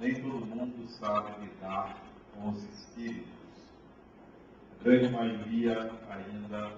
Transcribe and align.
nem 0.00 0.14
todo 0.14 0.46
mundo 0.46 0.88
sabe 0.88 1.44
lidar 1.44 1.94
com 2.32 2.48
os 2.48 2.64
espíritos. 2.64 3.28
A 4.72 4.82
grande 4.82 5.12
maioria 5.12 5.92
ainda 6.08 6.72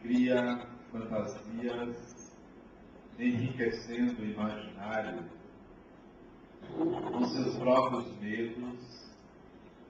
cria 0.00 0.66
fantasias 0.90 2.34
enriquecendo 3.18 4.22
o 4.22 4.24
imaginário 4.24 5.22
com 7.12 7.24
seus 7.26 7.56
próprios 7.56 8.18
medos 8.18 9.12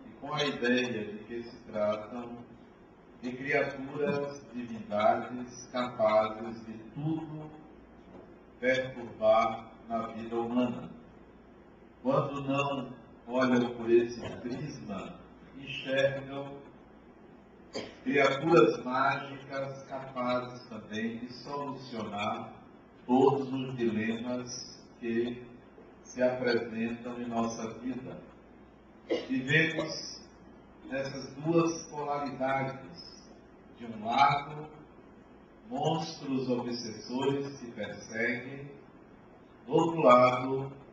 e 0.05 0.11
com 0.21 0.35
a 0.35 0.45
ideia 0.45 1.05
de 1.05 1.19
que 1.25 1.43
se 1.45 1.57
tratam 1.71 2.37
de 3.23 3.33
criaturas, 3.33 4.45
divindades 4.53 5.69
capazes 5.71 6.67
de 6.67 6.73
tudo 6.95 7.49
perturbar 8.59 9.73
na 9.89 10.09
vida 10.09 10.35
humana. 10.37 11.04
Quando 12.05 12.43
não 12.43 12.93
olham 13.27 13.75
por 13.77 13.91
esse 13.91 14.21
prisma, 14.41 15.19
enxergam 15.57 16.59
criaturas 18.03 18.85
mágicas 18.85 19.83
capazes 19.85 20.69
também 20.69 21.17
de 21.17 21.33
solucionar 21.33 22.53
todos 23.07 23.51
os 23.51 23.75
dilemas 23.79 24.85
que 25.01 25.47
se 26.03 26.23
apresentam 26.23 27.23
em 27.23 27.27
nossa 27.27 27.71
vida. 27.81 28.19
Vivemos 29.27 30.21
nessas 30.91 31.33
duas 31.37 31.87
polaridades. 31.87 33.15
De 33.79 33.87
um 33.87 34.05
lado, 34.05 34.69
monstros 35.71 36.51
obsessores 36.51 37.47
se 37.59 37.67
perseguem, 37.73 38.71
do 39.67 39.73
outro 39.73 40.03
lado, 40.03 40.84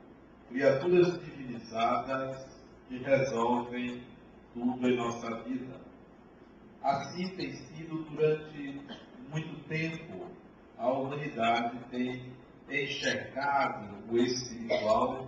criaturas 0.52 1.20
divinizadas 1.24 2.46
que 2.88 2.98
resolvem 2.98 4.04
tudo 4.54 4.88
em 4.88 4.98
nossa 4.98 5.44
vida. 5.44 5.80
Assim 6.84 7.30
tem 7.36 7.52
sido 7.54 8.04
durante 8.04 8.82
muito 9.30 9.68
tempo. 9.68 10.28
A 10.78 10.90
humanidade 10.90 11.80
tem 11.90 12.34
enxergado 12.70 13.98
o 14.10 14.18
espiritual 14.18 15.28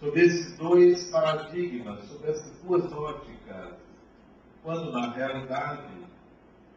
sob 0.00 0.20
esses 0.20 0.56
dois 0.56 1.10
paradigmas, 1.10 2.04
sob 2.04 2.28
essas 2.28 2.62
duas 2.62 2.92
óticas, 2.92 3.74
quando 4.62 4.92
na 4.92 5.12
realidade, 5.12 5.88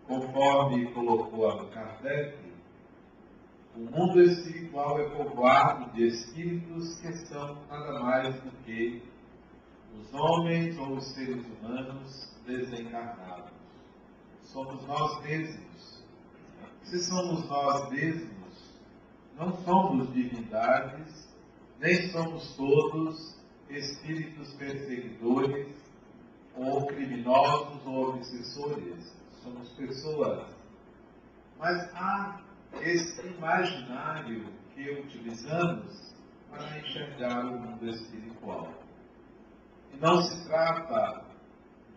conforme 0.07 0.91
colocou 0.93 1.67
Kardec, 1.67 2.40
o 3.75 3.79
mundo 3.79 4.21
espiritual 4.21 4.99
é 4.99 5.09
povoado 5.09 5.91
de 5.93 6.07
espíritos 6.07 6.99
que 6.99 7.13
são 7.27 7.57
nada 7.69 7.99
mais 7.99 8.35
do 8.41 8.51
que 8.65 9.01
os 9.97 10.13
homens 10.13 10.77
ou 10.77 10.97
os 10.97 11.05
seres 11.13 11.45
humanos 11.45 12.35
desencarnados. 12.45 13.51
Somos 14.43 14.85
nós 14.85 15.23
mesmos. 15.23 16.03
Se 16.83 16.99
somos 17.05 17.47
nós 17.47 17.89
mesmos, 17.89 18.75
não 19.37 19.53
somos 19.63 20.11
divindades, 20.13 21.29
nem 21.79 22.09
somos 22.09 22.55
todos 22.55 23.39
espíritos 23.69 24.53
perseguidores, 24.55 25.81
ou 26.55 26.85
criminosos 26.87 27.85
ou 27.85 28.09
obsessores. 28.15 29.15
Somos 29.41 29.69
pessoas. 29.69 30.53
Mas 31.57 31.95
há 31.95 32.41
esse 32.79 33.27
imaginário 33.27 34.45
que 34.73 34.89
utilizamos 34.91 36.15
para 36.49 36.79
enxergar 36.79 37.45
o 37.45 37.59
mundo 37.59 37.89
espiritual. 37.89 38.71
E 39.93 39.97
não 39.97 40.21
se 40.21 40.47
trata 40.47 41.25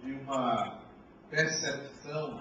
de 0.02 0.12
uma 0.12 0.80
percepção 1.30 2.40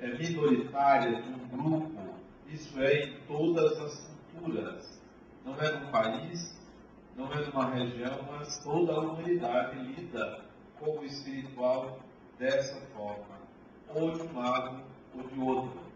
é, 0.00 0.18
minoritária 0.18 1.22
de 1.22 1.28
um 1.28 1.48
grupo, 1.48 2.14
isso 2.48 2.80
é 2.80 3.04
em 3.04 3.20
todas 3.26 3.78
as 3.80 4.16
culturas. 4.32 5.02
Não 5.44 5.54
é 5.60 5.78
num 5.78 5.90
país, 5.90 6.60
não 7.16 7.32
é 7.32 7.46
numa 7.46 7.70
região, 7.70 8.22
mas 8.30 8.58
toda 8.62 8.92
a 8.92 9.00
humanidade 9.00 9.78
lida 9.78 10.44
com 10.78 10.98
o 10.98 11.04
espiritual 11.04 12.00
dessa 12.38 12.80
forma, 12.92 13.38
ou 13.88 14.12
de 14.12 14.22
um 14.22 14.38
lado 14.38 14.82
ou 15.14 15.28
de 15.28 15.40
outro. 15.40 15.91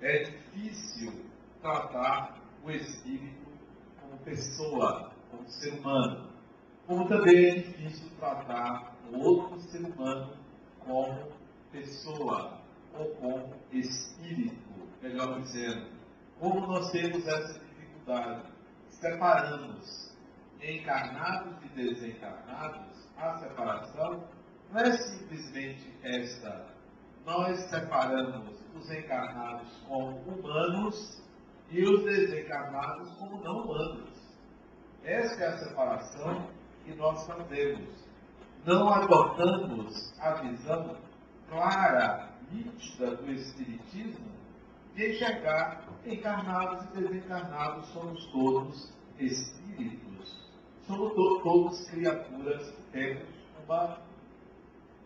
É 0.00 0.22
difícil 0.24 1.12
tratar 1.60 2.40
o 2.64 2.70
espírito 2.70 3.46
como 4.00 4.18
pessoa, 4.18 5.12
como 5.30 5.46
ser 5.48 5.78
humano, 5.78 6.30
como 6.86 7.08
também 7.08 7.50
é 7.50 7.54
difícil 7.56 8.10
tratar 8.18 8.96
o 9.12 9.18
outro 9.18 9.60
ser 9.60 9.84
humano 9.84 10.36
como 10.80 11.28
pessoa 11.70 12.60
ou 12.94 13.14
como 13.16 13.54
espírito, 13.72 14.56
melhor 15.02 15.40
dizendo. 15.40 15.86
Como 16.38 16.66
nós 16.66 16.90
temos 16.90 17.26
essa 17.26 17.60
dificuldade? 17.60 18.50
Separamos 18.88 20.16
encarnados 20.62 21.56
e 21.64 21.68
desencarnados, 21.68 23.08
a 23.16 23.38
separação 23.38 24.24
não 24.72 24.80
é 24.80 24.92
simplesmente 24.92 25.92
esta. 26.02 26.79
Nós 27.24 27.58
separamos 27.70 28.56
os 28.74 28.90
encarnados 28.90 29.68
como 29.86 30.18
humanos 30.20 31.22
e 31.70 31.82
os 31.82 32.04
desencarnados 32.04 33.10
como 33.14 33.42
não 33.42 33.64
humanos. 33.64 34.10
Essa 35.04 35.44
é 35.44 35.48
a 35.48 35.58
separação 35.58 36.46
que 36.84 36.94
nós 36.94 37.26
fazemos. 37.26 37.88
Não 38.64 38.88
adotamos 38.88 40.12
a 40.20 40.32
visão 40.34 40.96
clara, 41.48 42.28
nítida 42.50 43.16
do 43.16 43.30
Espiritismo 43.30 44.30
de 44.94 45.12
enxergar 45.12 45.84
encarnados 46.04 46.84
e 46.84 47.00
desencarnados 47.00 47.86
somos 47.88 48.26
todos 48.26 48.92
espíritos, 49.18 50.48
somos 50.86 51.12
to 51.14 51.40
todos 51.42 51.90
criaturas 51.90 52.70
que 52.70 52.82
temos 52.92 53.28
uma, 53.64 53.98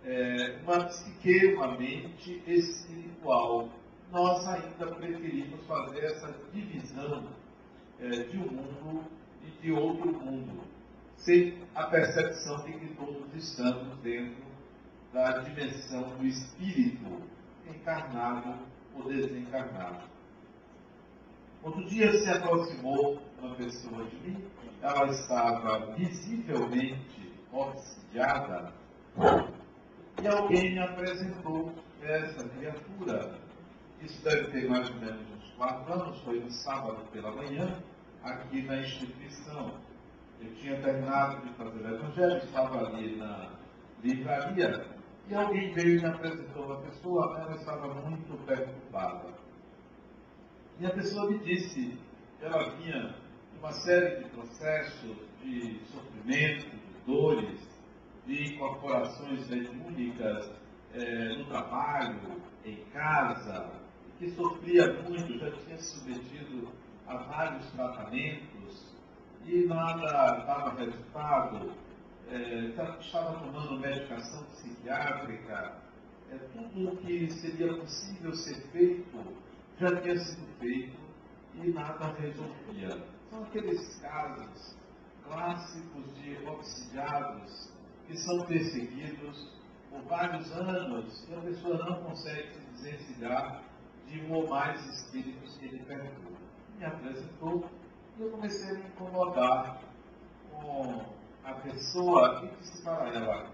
é, 0.04 0.59
uma 0.62 0.84
psique, 0.84 1.54
uma 1.54 1.76
mente 1.76 2.42
espiritual. 2.47 3.69
Nós 4.12 4.47
ainda 4.47 4.87
preferimos 4.94 5.66
fazer 5.66 6.04
essa 6.04 6.34
divisão 6.53 7.28
é, 8.00 8.09
de 8.09 8.37
um 8.38 8.50
mundo 8.50 9.04
e 9.42 9.62
de 9.62 9.72
outro 9.72 10.12
mundo, 10.12 10.62
sem 11.16 11.59
a 11.75 11.84
percepção 11.84 12.65
de 12.65 12.72
que 12.72 12.94
todos 12.94 13.34
estamos 13.34 13.98
dentro 13.98 14.44
da 15.12 15.38
dimensão 15.38 16.16
do 16.16 16.26
espírito, 16.26 17.22
encarnado 17.69 18.59
ou 18.94 19.09
desencarnado. 19.09 20.04
Outro 21.62 21.84
dia 21.86 22.12
se 22.12 22.28
aproximou 22.28 23.22
uma 23.41 23.54
pessoa 23.54 24.04
de 24.04 24.16
mim, 24.16 24.44
ela 24.82 25.06
estava 25.06 25.94
visivelmente 25.94 27.32
obsidiada, 27.50 28.72
e 30.24 30.26
alguém 30.26 30.72
me 30.72 30.78
apresentou 30.78 31.70
essa 32.00 32.48
criatura. 32.48 33.38
Isso 34.00 34.24
deve 34.24 34.50
ter 34.52 34.70
mais 34.70 34.88
ou 34.88 34.96
menos 34.96 35.20
uns 35.36 35.52
quatro 35.52 35.92
anos, 35.92 36.18
foi 36.22 36.40
no 36.40 36.50
sábado 36.50 37.04
pela 37.12 37.30
manhã, 37.30 37.82
aqui 38.22 38.62
na 38.62 38.80
instituição. 38.80 39.74
Eu 40.40 40.54
tinha 40.54 40.80
terminado 40.80 41.46
de 41.46 41.52
fazer 41.52 41.78
o 41.78 41.94
evangelho, 41.94 42.38
estava 42.38 42.86
ali 42.86 43.16
na 43.16 43.50
livraria, 44.03 44.86
e 45.28 45.34
alguém 45.34 45.74
veio 45.74 45.98
e 45.98 46.00
me 46.00 46.06
apresentou 46.06 46.65
uma 46.65 46.80
pessoa, 46.80 47.38
ela 47.38 47.56
estava 47.56 47.94
muito 48.09 48.47
perturbada. 48.47 49.28
E 50.80 50.86
a 50.86 50.91
pessoa 50.91 51.30
me 51.30 51.38
disse 51.41 51.98
que 52.38 52.44
ela 52.47 52.70
vinha 52.77 53.15
uma 53.59 53.72
série 53.72 54.24
de 54.24 54.30
processos 54.30 55.16
de 55.42 55.80
sofrimento, 55.84 56.70
de 56.70 57.06
dores, 57.06 57.73
de 58.26 58.54
incorporações 58.54 59.48
mediúnicas 59.48 60.50
eh, 60.94 61.36
no 61.36 61.44
trabalho, 61.47 62.42
em 62.65 62.76
casa, 62.92 63.71
que 64.18 64.30
sofria 64.30 64.92
muito, 65.03 65.38
já 65.38 65.50
tinha 65.50 65.76
submetido 65.78 66.68
a 67.06 67.16
vários 67.16 67.71
tratamentos 67.72 68.94
e 69.44 69.66
nada 69.66 70.44
dava 70.47 70.74
resultado 70.78 71.72
é, 72.30 72.72
estava 73.00 73.38
tomando 73.38 73.78
medicação 73.78 74.42
psiquiátrica, 74.44 75.77
é, 76.30 76.38
tudo 76.53 76.88
o 76.88 76.97
que 76.97 77.30
seria 77.30 77.77
possível 77.77 78.34
ser 78.34 78.56
feito 78.72 79.44
já 79.78 80.00
tinha 80.00 80.18
sido 80.18 80.47
feito 80.59 80.97
e 81.54 81.70
nada 81.70 82.12
resolvia. 82.18 83.04
São 83.30 83.42
aqueles 83.42 84.00
casos 84.00 84.77
clássicos 85.24 86.15
de 86.15 86.36
obsidiados 86.47 87.73
que 88.06 88.16
são 88.18 88.41
perseguidos 88.47 89.48
por 89.91 90.03
vários 90.03 90.51
anos 90.53 91.27
e 91.28 91.34
a 91.34 91.41
pessoa 91.41 91.78
não 91.78 92.03
consegue 92.04 92.54
se 92.54 92.60
desencilhar 92.72 93.62
de 94.06 94.21
um 94.21 94.33
ou 94.33 94.48
mais 94.48 94.84
espíritos 94.86 95.56
que 95.56 95.66
ele 95.66 95.78
perturba. 95.84 96.39
Me 96.78 96.84
apresentou 96.84 97.65
e 98.18 98.22
eu 98.22 98.30
comecei 98.30 98.71
a 98.71 98.74
me 98.74 98.86
incomodar 98.86 99.80
com 100.51 101.04
a 101.45 101.53
pessoa 101.54 101.74
pessoa 101.95 102.45
e 102.45 102.56
disse 102.60 102.83
para 102.83 103.09
ela, 103.09 103.51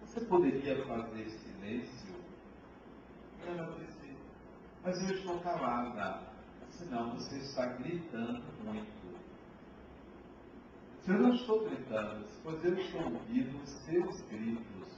você 0.00 0.20
poderia 0.26 0.84
fazer 0.86 1.28
silêncio? 1.28 2.14
Ela 3.46 3.76
disse, 3.78 4.16
mas 4.82 5.02
eu 5.02 5.16
estou 5.16 5.40
calada. 5.40 6.34
Senão 6.70 7.14
você 7.14 7.36
está 7.36 7.66
gritando 7.66 8.42
muito. 8.64 9.03
Eu 11.06 11.18
não 11.18 11.34
estou 11.34 11.68
gritando, 11.68 12.24
pois 12.42 12.64
eu 12.64 12.78
estou 12.78 13.02
ouvindo 13.02 13.62
os 13.62 13.68
seus 13.68 14.22
gritos. 14.22 14.88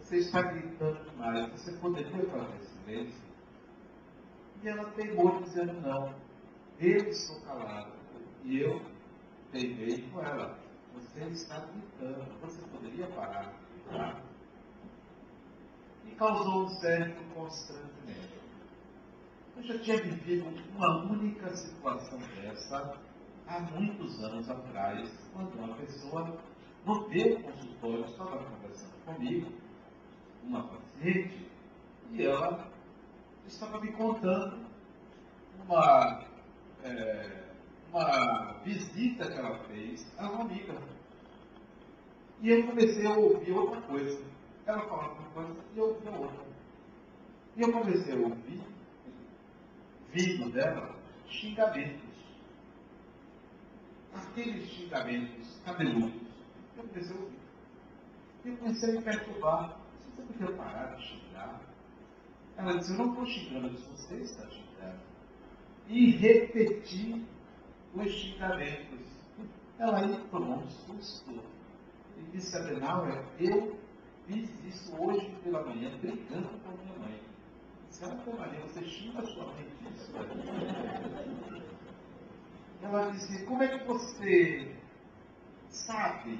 Você 0.00 0.16
está 0.16 0.42
gritando 0.42 1.08
demais. 1.10 1.52
Você 1.52 1.72
poderia 1.78 2.26
fazer 2.26 2.64
silêncio? 2.64 3.22
E 4.62 4.68
ela 4.68 4.90
teimou 4.90 5.40
dizendo 5.42 5.80
não. 5.80 6.12
Eu 6.80 7.08
estou 7.08 7.40
calado. 7.42 7.92
E 8.42 8.60
eu 8.60 8.82
teimei 9.52 10.02
com 10.10 10.20
ela. 10.20 10.58
Você 10.94 11.20
está 11.26 11.60
gritando. 11.60 12.40
Você 12.40 12.62
poderia 12.62 13.06
parar 13.06 13.44
de 13.44 13.90
gritar? 13.90 14.22
E 16.04 16.10
causou 16.16 16.64
um 16.64 16.68
certo 16.68 17.22
constrangimento. 17.32 18.42
Eu 19.56 19.62
já 19.62 19.78
tinha 19.78 20.02
vivido 20.02 20.48
uma 20.74 21.04
única 21.04 21.54
situação 21.54 22.18
dessa 22.18 22.98
há 23.52 23.60
muitos 23.60 24.22
anos 24.24 24.48
atrás, 24.48 25.10
quando 25.34 25.54
uma 25.58 25.76
pessoa 25.76 26.38
no 26.86 27.08
meu 27.08 27.40
consultório 27.40 28.04
estava 28.06 28.38
conversando 28.38 29.04
comigo, 29.04 29.52
uma 30.42 30.62
paciente, 30.62 31.50
e 32.12 32.24
ela 32.24 32.66
estava 33.46 33.78
me 33.80 33.92
contando 33.92 34.56
uma, 35.64 36.24
é, 36.82 37.44
uma 37.92 38.54
visita 38.64 39.30
que 39.30 39.38
ela 39.38 39.58
fez 39.64 40.10
a 40.18 40.30
uma 40.30 40.44
amiga. 40.44 40.74
E 42.40 42.48
eu 42.48 42.66
comecei 42.66 43.06
a 43.06 43.12
ouvir 43.12 43.52
outra 43.52 43.80
coisa. 43.82 44.24
Ela 44.66 44.80
falava 44.88 45.12
uma 45.12 45.30
coisa 45.30 45.56
e 45.74 45.78
eu 45.78 45.88
ouvia 45.88 46.10
outra. 46.10 46.44
E 47.56 47.60
eu 47.60 47.72
comecei 47.72 48.14
a 48.14 48.16
ouvir, 48.16 48.62
vindo 50.10 50.50
dela, 50.50 50.96
xingamentos. 51.28 52.11
Aqueles 54.14 54.68
xingamentos 54.68 55.60
cabeludos. 55.64 56.20
Eu 56.76 56.84
comecei 56.84 57.16
a 57.16 57.20
ouvir. 57.20 57.38
Eu 58.44 58.56
comecei 58.56 58.90
a 58.90 58.92
me 58.92 59.02
perturbar. 59.02 59.78
Você 60.16 60.22
podia 60.22 60.56
parar 60.56 60.96
de 60.96 61.02
xingar? 61.02 61.60
Ela 62.56 62.76
disse, 62.78 62.92
eu 62.92 62.98
não 62.98 63.10
estou 63.10 63.26
xingando, 63.26 63.66
eu 63.66 63.72
disse, 63.72 63.88
você 63.90 64.16
está 64.16 64.48
xingando. 64.50 65.00
E 65.88 66.10
repetir 66.10 67.24
os 67.94 68.10
xingamentos. 68.10 69.00
Ela 69.78 69.98
aí 69.98 70.20
tomou 70.30 70.58
um 70.58 70.68
susto. 70.68 71.42
E 72.18 72.22
disse, 72.32 72.56
Adenauer, 72.56 73.24
eu 73.38 73.76
fiz 74.26 74.64
isso 74.64 74.94
hoje 74.96 75.34
pela 75.42 75.64
manhã, 75.64 75.96
brigando 75.98 76.48
com 76.48 76.70
minha 76.84 76.98
mãe. 76.98 77.20
Disse, 77.88 78.04
ela, 78.04 78.22
Maria, 78.38 78.60
você 78.60 78.84
xinga 78.84 79.20
a 79.20 79.26
sua 79.26 79.46
mãe 79.46 79.66
disso? 79.80 80.12
Ela 82.82 83.10
disse, 83.12 83.44
como 83.46 83.62
é 83.62 83.78
que 83.78 83.84
você 83.86 84.76
sabe? 85.68 86.38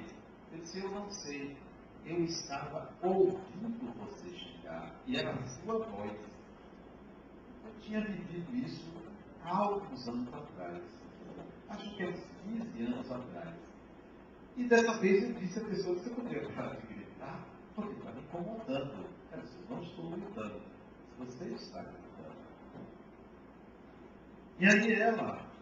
Eu 0.51 0.59
disse, 0.59 0.79
eu 0.79 0.91
não 0.91 1.09
sei 1.09 1.57
eu 2.05 2.23
estava 2.25 2.89
ouvindo 3.01 3.93
você 3.95 4.29
xingar, 4.29 4.93
e 5.07 5.15
era 5.15 5.33
a 5.33 5.43
sua 5.45 5.79
voz. 5.79 6.11
Eu 7.65 7.71
tinha 7.81 8.01
vivido 8.01 8.55
isso 8.55 8.91
há 9.43 9.57
alguns 9.57 10.07
anos 10.07 10.33
atrás, 10.33 10.83
acho 11.69 11.95
que 11.95 12.03
há 12.03 12.09
uns 12.09 12.23
15 12.43 12.83
anos 12.83 13.11
atrás. 13.11 13.55
E 14.57 14.65
dessa 14.65 14.99
vez 14.99 15.23
eu 15.23 15.33
disse 15.33 15.59
à 15.59 15.65
pessoa, 15.65 15.95
você 15.95 16.09
poderia 16.09 16.47
parar 16.49 16.75
de 16.75 16.87
gritar? 16.87 17.39
Porque 17.73 17.93
está 17.93 18.11
me 18.11 18.21
incomodando. 18.21 19.07
Eu 19.31 19.41
disse, 19.41 19.57
não 19.69 19.81
estou 19.81 20.11
gritando, 20.11 20.61
você 21.19 21.45
está 21.45 21.81
gritando. 21.81 22.03
E 24.59 24.65
aí 24.67 24.93
ela 24.93 25.52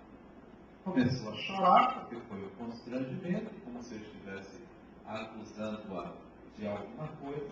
começou 0.84 1.32
a 1.32 1.36
chorar, 1.36 2.00
porque 2.00 2.16
foi 2.28 2.44
um 2.44 2.50
constrangimento, 2.50 3.52
como 3.64 3.82
se 3.84 3.96
eu 3.96 4.02
estivesse 4.02 4.62
acusando-a 5.06 6.14
de 6.58 6.68
alguma 6.68 7.08
coisa, 7.08 7.52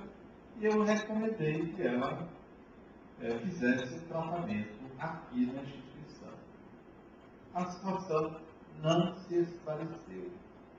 e 0.60 0.66
eu 0.66 0.84
recomendei 0.84 1.74
que 1.74 1.82
ela 1.82 2.28
é, 3.22 3.38
fizesse 3.40 3.98
o 3.98 4.02
tratamento 4.08 4.80
aqui 5.00 5.46
na 5.46 5.62
instituição. 5.62 6.34
A 7.54 7.66
situação 7.66 8.40
não 8.82 9.16
se 9.16 9.36
esclareceu, 9.36 10.32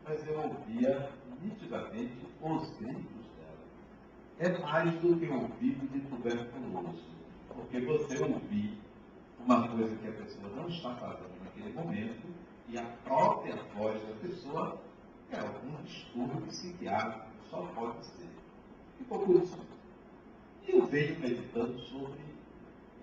mas 0.04 0.26
eu 0.26 0.40
ouvia 0.40 1.10
nitidamente 1.42 2.26
os 2.40 2.70
gritos 2.78 3.26
dela. 3.36 3.64
É 4.38 4.58
mais 4.58 4.92
do 5.00 5.18
que 5.18 5.28
ouvido 5.28 5.88
de 5.88 6.00
tuberculoso, 6.00 7.04
porque 7.48 7.80
você 7.80 8.22
ouvir 8.22 8.78
uma 9.38 9.68
coisa 9.68 9.96
que 9.96 10.08
a 10.08 10.12
pessoa 10.12 10.48
não 10.50 10.68
está 10.68 10.94
fazendo 10.96 11.42
naquele 11.42 11.72
momento 11.72 12.39
e 12.70 12.78
a 12.78 12.84
própria 13.04 13.56
voz 13.74 14.00
da 14.02 14.14
pessoa 14.16 14.80
é 15.32 15.40
algum 15.40 15.82
distúrbio 15.82 16.40
psiquiátrico 16.42 17.26
só 17.50 17.62
pode 17.74 18.06
ser. 18.06 18.28
Ficou 18.98 19.26
por 19.26 19.42
isso. 19.42 19.58
E 20.66 20.70
eu 20.70 20.86
venho 20.86 21.18
meditando 21.18 21.78
sobre 21.80 22.20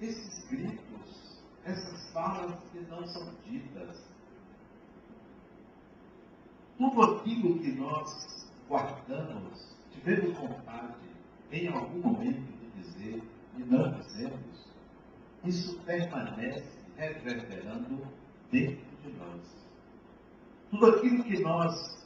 esses 0.02 0.48
gritos, 0.48 1.42
essas 1.66 2.12
falas 2.14 2.58
que 2.72 2.80
não 2.90 3.06
são 3.08 3.30
ditas. 3.46 4.02
Tudo 6.78 7.02
aquilo 7.02 7.60
que 7.60 7.72
nós 7.74 8.50
guardamos, 8.69 9.75
tivemos 9.92 10.38
vontade 10.38 10.96
em 11.52 11.68
algum 11.68 12.00
momento 12.00 12.42
de 12.42 12.81
dizer 12.81 13.22
e 13.58 13.64
não 13.64 13.92
dizemos, 14.00 14.68
isso 15.44 15.78
permanece 15.80 16.78
reverberando 16.96 18.08
dentro 18.52 18.87
de 19.12 19.18
nós. 19.18 19.42
Tudo 20.69 20.86
aquilo 20.88 21.24
que 21.24 21.39
nós 21.42 21.98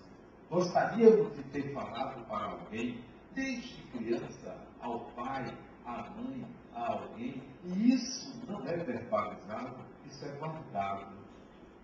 Gostaríamos 0.51 1.33
de 1.33 1.44
ter 1.44 1.74
falado 1.74 2.27
para 2.27 2.48
alguém, 2.48 3.00
desde 3.34 3.81
criança, 3.84 4.58
ao 4.81 5.00
pai, 5.15 5.46
à 5.86 6.10
mãe, 6.10 6.46
a 6.75 6.91
alguém, 6.91 7.41
e 7.63 7.93
isso 7.93 8.36
não 8.46 8.60
é 8.67 8.75
verbalizado, 8.75 9.77
isso 10.05 10.25
é 10.25 10.31
guardado. 10.34 11.15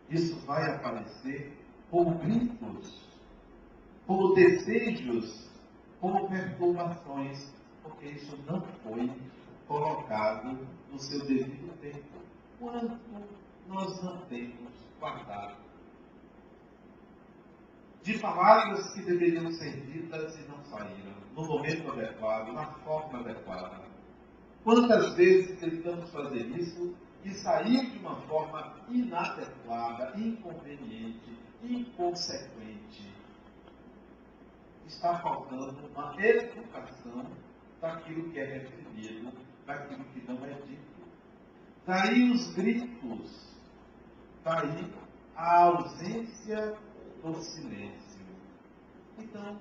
Isso 0.09 0.37
vai 0.45 0.69
aparecer 0.69 1.57
como 1.89 2.17
gritos, 2.17 3.09
como 4.05 4.33
desejos, 4.33 5.49
como 6.01 6.27
perturbações, 6.27 7.49
porque 7.81 8.07
isso 8.07 8.37
não 8.45 8.61
foi 8.83 9.09
colocado 9.65 10.59
no 10.91 10.99
seu 10.99 11.25
devido 11.25 11.73
tempo. 11.79 12.19
Quanto 12.59 12.99
nós 13.69 14.03
não 14.03 14.17
temos 14.25 14.86
guardado 14.99 15.67
de 18.07 18.17
palavras 18.19 18.93
que 18.93 19.01
deveriam 19.01 19.51
ser 19.51 19.81
ditas 19.81 20.39
e 20.39 20.49
não 20.49 20.63
saíram, 20.63 21.13
no 21.35 21.45
momento 21.45 21.91
adequado, 21.91 22.53
na 22.53 22.65
forma 22.65 23.19
adequada. 23.19 23.81
Quantas 24.63 25.13
vezes 25.15 25.59
tentamos 25.59 26.09
fazer 26.11 26.45
isso 26.57 26.95
e 27.25 27.31
sair 27.31 27.91
de 27.91 27.97
uma 27.99 28.15
forma 28.21 28.77
inadequada, 28.89 30.13
inconveniente, 30.17 31.37
inconsequente? 31.61 33.13
Está 34.85 35.19
faltando 35.19 35.77
uma 35.93 36.15
educação 36.23 37.25
daquilo 37.81 38.31
que 38.31 38.39
é 38.39 38.45
recebido, 38.45 39.33
daquilo 39.65 40.05
que 40.05 40.25
não 40.25 40.45
é 40.45 40.53
dito. 40.53 40.97
Daí 41.85 42.31
os 42.31 42.53
gritos, 42.53 43.46
daí 44.47 44.93
a 45.35 45.63
ausência 45.63 46.77
do 47.21 47.35
silêncio. 47.35 48.25
Então, 49.19 49.59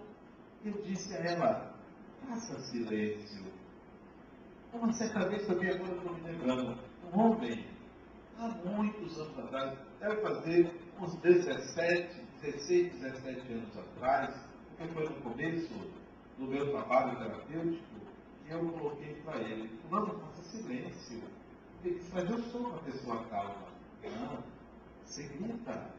eu 0.65 0.73
disse 0.83 1.15
a 1.15 1.19
ela, 1.19 1.75
faça 2.27 2.59
silêncio. 2.61 3.45
Uma 4.73 4.93
certa 4.93 5.29
vez 5.29 5.47
também, 5.47 5.71
agora 5.71 5.97
estou 5.97 6.15
me 6.15 6.21
lembrando, 6.21 6.79
um 7.13 7.19
homem, 7.19 7.67
há 8.39 8.49
muitos 8.49 9.19
anos 9.19 9.39
atrás, 9.39 9.79
deve 10.01 10.21
fazer 10.23 10.81
uns 11.01 11.15
17, 11.17 12.23
16, 12.43 12.93
17 13.01 13.53
anos 13.53 13.79
atrás, 13.79 14.35
porque 14.77 14.93
foi 14.93 15.09
no 15.09 15.15
começo 15.23 15.75
do 16.39 16.47
meu 16.47 16.71
trabalho 16.71 17.19
terapêutico, 17.19 17.97
e 18.47 18.51
eu 18.53 18.69
coloquei 18.71 19.15
para 19.25 19.41
ele, 19.41 19.69
fulano, 19.89 20.21
faça 20.21 20.43
silêncio. 20.43 21.23
Ele 21.83 21.95
disse, 21.95 22.11
mas 22.13 22.31
eu 22.31 22.39
sou 22.45 22.61
uma 22.61 22.79
pessoa 22.79 23.25
calma. 23.27 23.67
Não, 24.05 24.56
você 25.07 25.23
grita, 25.23 25.91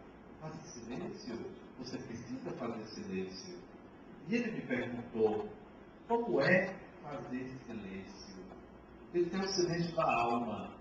faça 0.41 0.61
silêncio, 0.63 1.37
você 1.79 1.97
precisa 1.97 2.51
fazer 2.51 2.83
silêncio. 2.85 3.57
E 4.27 4.35
ele 4.35 4.51
me 4.51 4.61
perguntou, 4.61 5.49
como 6.07 6.41
é 6.41 6.75
fazer 7.01 7.49
silêncio? 7.65 8.43
Ele 9.13 9.29
tem 9.29 9.39
o 9.39 9.47
silêncio 9.47 9.95
da 9.95 10.21
alma. 10.21 10.75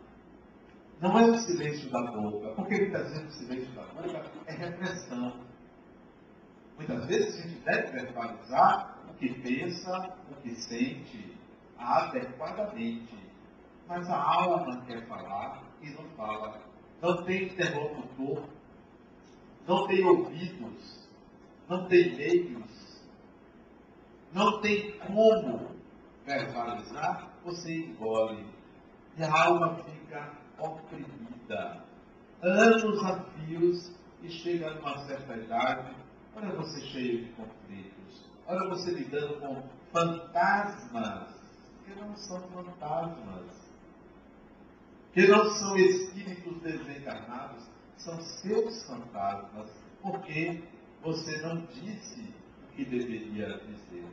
Não 1.00 1.18
é 1.18 1.30
o 1.30 1.38
silêncio 1.38 1.90
da 1.90 2.02
boca, 2.10 2.54
porque 2.56 2.76
muitas 2.80 3.10
vezes 3.10 3.26
o 3.28 3.38
silêncio 3.38 3.74
da 3.74 3.82
boca 3.82 4.30
é 4.46 4.52
repressão. 4.52 5.40
Muitas 6.76 7.06
vezes 7.06 7.38
a 7.38 7.48
gente 7.48 7.60
deve 7.64 7.92
verbalizar 7.92 8.98
o 9.08 9.14
que 9.14 9.32
pensa, 9.40 10.14
o 10.30 10.34
que 10.42 10.54
sente, 10.56 11.38
adequadamente. 11.78 13.16
Mas 13.86 14.08
a 14.10 14.20
alma 14.20 14.84
quer 14.84 15.06
falar 15.06 15.62
e 15.80 15.90
não 15.90 16.04
fala. 16.16 16.60
Não 17.02 17.24
tem 17.24 17.44
interlocutor, 17.44 18.42
não 19.66 19.86
tem 19.86 20.04
ouvidos, 20.04 21.08
não 21.68 21.86
tem 21.88 22.16
meios, 22.16 23.02
não 24.32 24.60
tem 24.60 24.92
como 24.98 25.70
verbalizar, 26.24 27.30
você 27.44 27.74
engole. 27.74 28.46
E 29.16 29.22
a 29.22 29.44
alma 29.44 29.76
fica 29.76 30.32
oprimida. 30.58 31.84
Anos 32.42 33.02
a 33.04 33.20
fios 33.20 33.92
e 34.22 34.28
chega 34.28 34.74
numa 34.74 34.98
certa 35.06 35.36
idade, 35.36 35.94
olha 36.34 36.50
você 36.52 36.80
cheio 36.86 37.24
de 37.24 37.32
conflitos, 37.32 38.30
olha 38.46 38.68
você 38.68 38.90
lidando 38.90 39.40
com 39.40 39.62
fantasmas, 39.92 41.34
que 41.84 41.94
não 41.98 42.14
são 42.16 42.40
fantasmas, 42.48 43.66
que 45.14 45.26
não 45.26 45.44
são 45.50 45.76
espíritos 45.76 46.45
desencarnados, 46.66 47.64
são 47.96 48.20
seus 48.20 48.84
fantasmas, 48.86 49.70
porque 50.02 50.62
você 51.02 51.40
não 51.42 51.64
disse 51.66 52.34
o 52.62 52.72
que 52.72 52.84
deveria 52.84 53.58
dizer. 53.58 54.06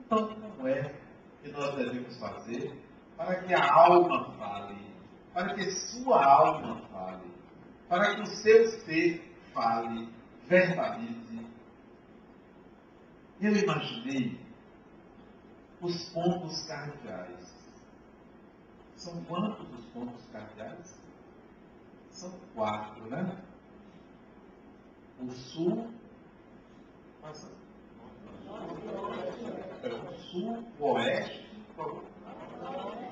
Então, 0.00 0.28
como 0.28 0.68
é 0.68 0.94
que 1.42 1.50
nós 1.50 1.74
devemos 1.74 2.16
fazer 2.18 2.72
para 3.16 3.42
que 3.42 3.54
a 3.54 3.74
alma 3.74 4.32
fale, 4.34 4.94
para 5.32 5.54
que 5.54 5.70
sua 5.70 6.24
alma 6.24 6.80
fale, 6.88 7.30
para 7.88 8.14
que 8.14 8.22
o 8.22 8.26
seu 8.26 8.68
ser 8.80 9.36
fale, 9.52 10.08
verbalize? 10.46 11.46
Eu 13.40 13.54
imaginei 13.54 14.40
os 15.80 16.08
pontos 16.10 16.66
cardeais. 16.66 17.54
São 18.96 19.22
quantos 19.24 19.68
os 19.78 19.84
pontos 19.86 20.24
cardeais? 20.32 21.05
São 22.16 22.32
quatro, 22.54 23.04
né? 23.10 23.30
O 25.20 25.30
sul, 25.30 25.86
passa. 27.20 27.52
O 29.84 30.12
sul, 30.14 30.64
o 30.80 30.92
oeste, 30.92 31.46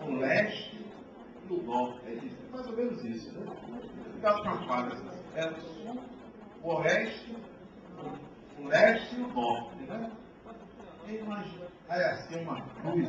o 0.06 0.16
leste 0.16 0.86
e 1.50 1.52
o 1.52 1.62
norte. 1.64 2.00
É 2.06 2.14
isso, 2.14 2.36
é 2.48 2.50
mais 2.50 2.66
ou 2.66 2.76
menos 2.76 3.04
isso, 3.04 3.30
né? 3.32 3.56
Fica 4.14 4.30
atrapalhado. 4.30 5.10
É 5.34 5.50
o 5.50 5.60
sul, 5.60 6.00
o 6.62 6.68
oeste, 6.76 7.36
o 8.58 8.66
leste 8.66 9.16
e 9.16 9.22
o 9.22 9.28
norte, 9.28 9.82
né? 9.82 10.10
Imagina, 11.06 11.66
é 11.90 12.10
assim 12.10 12.42
uma 12.42 12.62
cruz, 12.62 13.06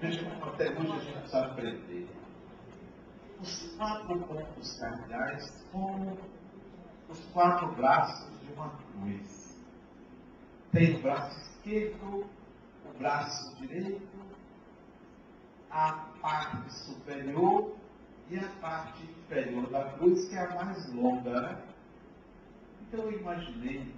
veja 0.00 0.30
como 0.30 0.52
até 0.52 0.68
hoje 0.70 0.92
a 0.92 0.98
gente 1.00 1.18
precisa 1.18 1.46
aprender. 1.46 2.23
Os 3.40 3.76
quatro 3.76 4.18
pontos 4.20 4.78
cardeais 4.78 5.66
como 5.70 6.18
os 7.08 7.20
quatro 7.32 7.72
braços 7.72 8.40
de 8.40 8.52
uma 8.52 8.70
cruz. 8.70 9.62
Tem 10.72 10.96
o 10.96 11.02
braço 11.02 11.38
esquerdo, 11.40 12.26
o 12.84 12.98
braço 12.98 13.54
direito, 13.56 14.08
a 15.70 15.92
parte 16.20 16.72
superior 16.72 17.76
e 18.30 18.38
a 18.38 18.48
parte 18.60 19.02
inferior 19.02 19.68
da 19.68 19.84
cruz, 19.92 20.28
que 20.28 20.36
é 20.36 20.46
a 20.46 20.54
mais 20.54 20.92
longa. 20.92 21.40
Né? 21.40 21.62
Então 22.82 23.00
eu 23.00 23.20
imaginei 23.20 23.94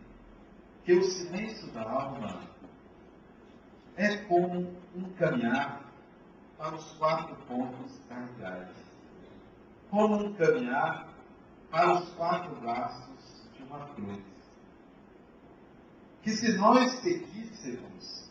que 0.85 0.93
o 0.93 1.03
silêncio 1.03 1.71
da 1.73 1.83
alma 1.83 2.41
é 3.97 4.17
como 4.25 4.75
um 4.95 5.11
caminhar 5.19 5.83
para 6.57 6.75
os 6.75 6.93
quatro 6.93 7.35
pontos 7.47 8.01
cardeais. 8.09 8.86
Como 9.91 10.17
um 10.17 10.35
caminhar 10.35 11.09
para 11.71 11.95
os 11.95 12.09
quatro 12.15 12.55
braços 12.61 13.49
de 13.57 13.63
uma 13.63 13.87
cruz. 13.89 14.23
Que 16.23 16.31
se 16.31 16.57
nós 16.57 16.91
seguíssemos 17.01 18.31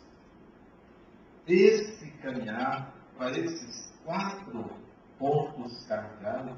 esse 1.48 2.12
caminhar 2.22 2.94
para 3.18 3.38
esses 3.38 3.94
quatro 4.04 4.70
pontos 5.18 5.86
cardeais, 5.86 6.58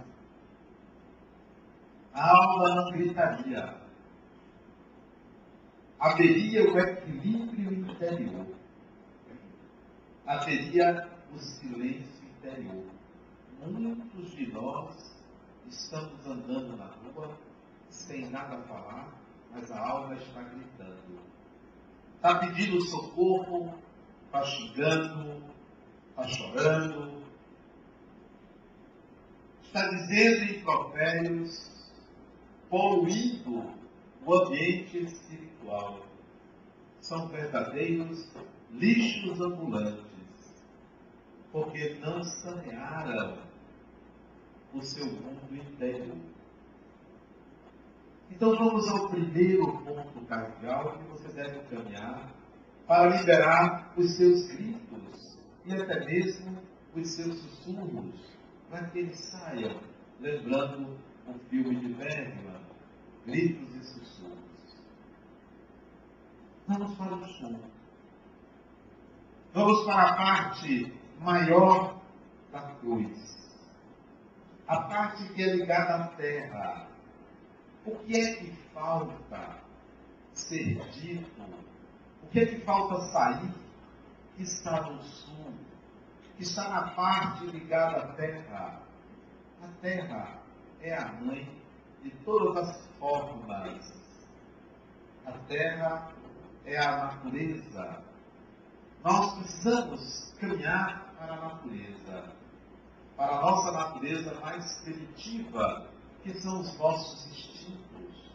a 2.14 2.36
alma 2.36 2.76
não 2.76 2.92
gritaria. 2.92 3.78
Haveria 6.00 6.64
o 6.72 6.80
equilíbrio 6.80 7.74
interior 7.74 8.58
haveria 10.28 11.08
o 11.34 11.40
silêncio 11.40 12.26
interior. 12.38 12.86
Muitos 13.66 14.32
de 14.32 14.52
nós 14.52 15.16
estamos 15.68 16.26
andando 16.26 16.78
na 16.78 16.86
rua 16.86 17.38
sem 17.90 18.30
nada 18.30 18.58
falar, 18.64 19.14
mas 19.52 19.72
a 19.72 19.80
alma 19.80 20.16
está 20.16 20.42
gritando. 20.44 21.20
Está 22.16 22.40
pedindo 22.40 22.80
socorro, 22.82 23.74
está 24.26 24.44
xingando, 24.44 25.44
está 26.10 26.28
chorando, 26.28 27.24
está 29.64 29.88
dizendo 29.90 30.52
impropérios, 30.52 31.92
poluindo 32.70 33.72
o 34.26 34.34
ambiente 34.34 35.00
espiritual. 35.00 36.06
São 37.02 37.28
verdadeiros 37.28 38.30
lixos 38.72 39.42
ambulantes 39.42 40.08
porque 41.52 41.96
não 41.96 42.24
sanearam 42.24 43.47
o 44.78 44.82
seu 44.82 45.06
mundo 45.06 45.56
interior. 45.56 46.18
Então 48.30 48.56
vamos 48.56 48.88
ao 48.90 49.10
primeiro 49.10 49.66
ponto 49.80 50.26
cardeal 50.28 50.98
que 50.98 51.04
você 51.06 51.30
deve 51.30 51.60
caminhar 51.70 52.34
para 52.86 53.18
liberar 53.18 53.94
os 53.98 54.16
seus 54.18 54.48
gritos 54.48 55.38
e 55.66 55.74
até 55.74 56.06
mesmo 56.06 56.58
os 56.96 57.10
seus 57.10 57.40
sussurros, 57.40 58.16
para 58.70 58.88
que 58.88 59.00
eles 59.00 59.20
saiam, 59.32 59.80
lembrando 60.20 60.98
o 61.28 61.34
filme 61.50 61.76
de 61.76 61.94
Bergman, 61.94 62.58
Gritos 63.26 63.76
e 63.76 63.84
Sussurros. 63.84 64.38
Vamos 66.68 66.98
para 66.98 67.16
o 67.16 67.28
sul. 67.28 67.60
Vamos 69.54 69.86
para 69.86 70.10
a 70.10 70.16
parte 70.16 70.94
maior 71.20 72.02
da 72.52 72.62
cruz. 72.76 73.37
A 74.68 74.82
parte 74.82 75.30
que 75.34 75.42
é 75.42 75.56
ligada 75.56 75.96
à 75.96 76.08
terra. 76.10 76.88
O 77.86 77.96
que 78.00 78.20
é 78.20 78.36
que 78.36 78.52
falta 78.74 79.60
ser 80.34 80.76
dito? 80.92 81.42
O 82.22 82.28
que 82.28 82.40
é 82.40 82.46
que 82.46 82.60
falta 82.66 83.00
sair? 83.12 83.54
Que 84.36 84.44
está 84.44 84.82
no 84.82 85.02
sul, 85.02 85.54
que 86.36 86.44
está 86.44 86.70
na 86.70 86.90
parte 86.90 87.46
ligada 87.46 88.04
à 88.04 88.08
terra. 88.14 88.82
A 89.64 89.68
terra 89.82 90.40
é 90.82 90.94
a 90.96 91.14
mãe 91.14 91.50
de 92.04 92.12
todas 92.26 92.68
as 92.68 92.88
formas. 93.00 93.98
A 95.26 95.32
terra 95.48 96.12
é 96.66 96.78
a 96.78 96.98
natureza. 97.06 98.04
Nós 99.02 99.34
precisamos 99.36 100.34
caminhar 100.40 101.14
para 101.18 101.34
a 101.36 101.42
natureza, 101.42 102.37
para 103.18 103.38
a 103.38 103.42
nossa 103.42 103.72
natureza 103.72 104.40
mais 104.40 104.80
primitiva, 104.82 105.90
que 106.22 106.40
são 106.40 106.62
os 106.62 106.78
nossos 106.78 107.26
instintos. 107.32 108.32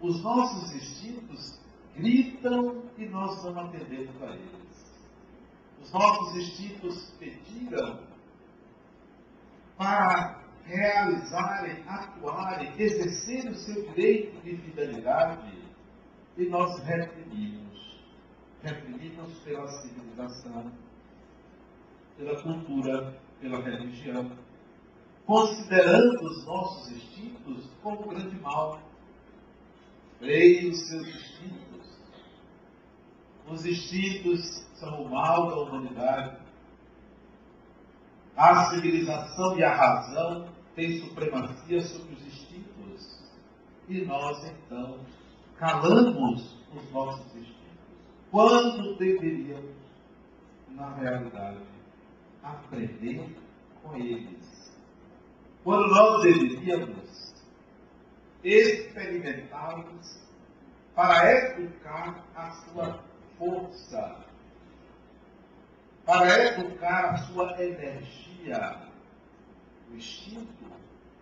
Os 0.00 0.22
nossos 0.22 0.74
instintos 0.74 1.60
gritam 1.94 2.82
e 2.98 3.06
nós 3.06 3.42
não 3.44 3.58
atendemos 3.60 4.22
a 4.22 4.34
eles. 4.34 5.06
Os 5.80 5.92
nossos 5.92 6.36
instintos 6.36 7.10
pediram 7.18 8.00
para 9.78 10.42
realizarem, 10.64 11.84
atuarem, 11.86 12.72
exercerem 12.76 13.52
o 13.52 13.54
seu 13.54 13.86
direito 13.90 14.42
de 14.42 14.56
fidelidade 14.56 15.62
e 16.36 16.46
nós 16.46 16.78
reprimimos. 16.80 17.66
Reprimimos 18.62 19.38
pela 19.40 19.68
civilização, 19.68 20.72
pela 22.16 22.42
cultura, 22.42 23.16
pela 23.46 23.62
religião, 23.62 24.30
considerando 25.24 26.24
os 26.24 26.44
nossos 26.44 26.90
instintos 26.90 27.70
como 27.82 28.08
grande 28.08 28.36
mal. 28.40 28.80
Freie 30.18 30.68
os 30.68 30.88
seus 30.88 31.06
instintos. 31.06 31.86
Os 33.48 33.64
instintos 33.64 34.66
são 34.74 35.02
o 35.02 35.10
mal 35.10 35.48
da 35.48 35.56
humanidade. 35.56 36.38
A 38.36 38.70
civilização 38.70 39.56
e 39.58 39.62
a 39.62 39.74
razão 39.74 40.48
têm 40.74 41.00
supremacia 41.00 41.80
sobre 41.82 42.14
os 42.14 42.26
instintos. 42.26 43.22
E 43.88 44.04
nós, 44.04 44.44
então, 44.44 44.98
calamos 45.56 46.56
os 46.74 46.92
nossos 46.92 47.26
instintos. 47.36 47.56
Quando 48.30 48.96
deveríamos, 48.96 49.76
na 50.70 50.94
realidade, 50.96 51.75
aprender 52.46 53.36
com 53.82 53.96
eles. 53.96 54.72
Quando 55.64 55.88
nós 55.88 56.22
deveríamos 56.22 57.34
experimentá-los 58.42 60.24
para 60.94 61.32
educar 61.32 62.24
a 62.34 62.50
sua 62.50 63.04
força, 63.38 64.24
para 66.04 66.46
educar 66.46 67.06
a 67.06 67.16
sua 67.18 67.62
energia. 67.62 68.82
O 69.90 69.96
instinto, 69.96 70.66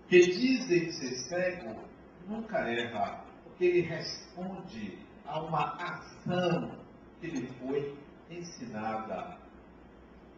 que 0.08 0.20
dizem 0.20 0.92
ser 0.92 1.14
cego, 1.16 1.80
nunca 2.28 2.58
erra, 2.58 3.24
porque 3.44 3.64
ele 3.64 3.80
responde 3.80 4.98
a 5.26 5.40
uma 5.40 5.74
ação 5.82 6.78
que 7.20 7.26
lhe 7.28 7.46
foi 7.58 7.96
ensinada. 8.30 9.38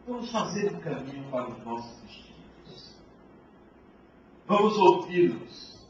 Vamos 0.07 0.31
fazer 0.31 0.73
um 0.73 0.79
caminho 0.79 1.29
para 1.29 1.49
os 1.49 1.65
nossos 1.65 2.03
instintos. 2.05 2.95
Vamos 4.45 4.77
ouvi-los. 4.77 5.85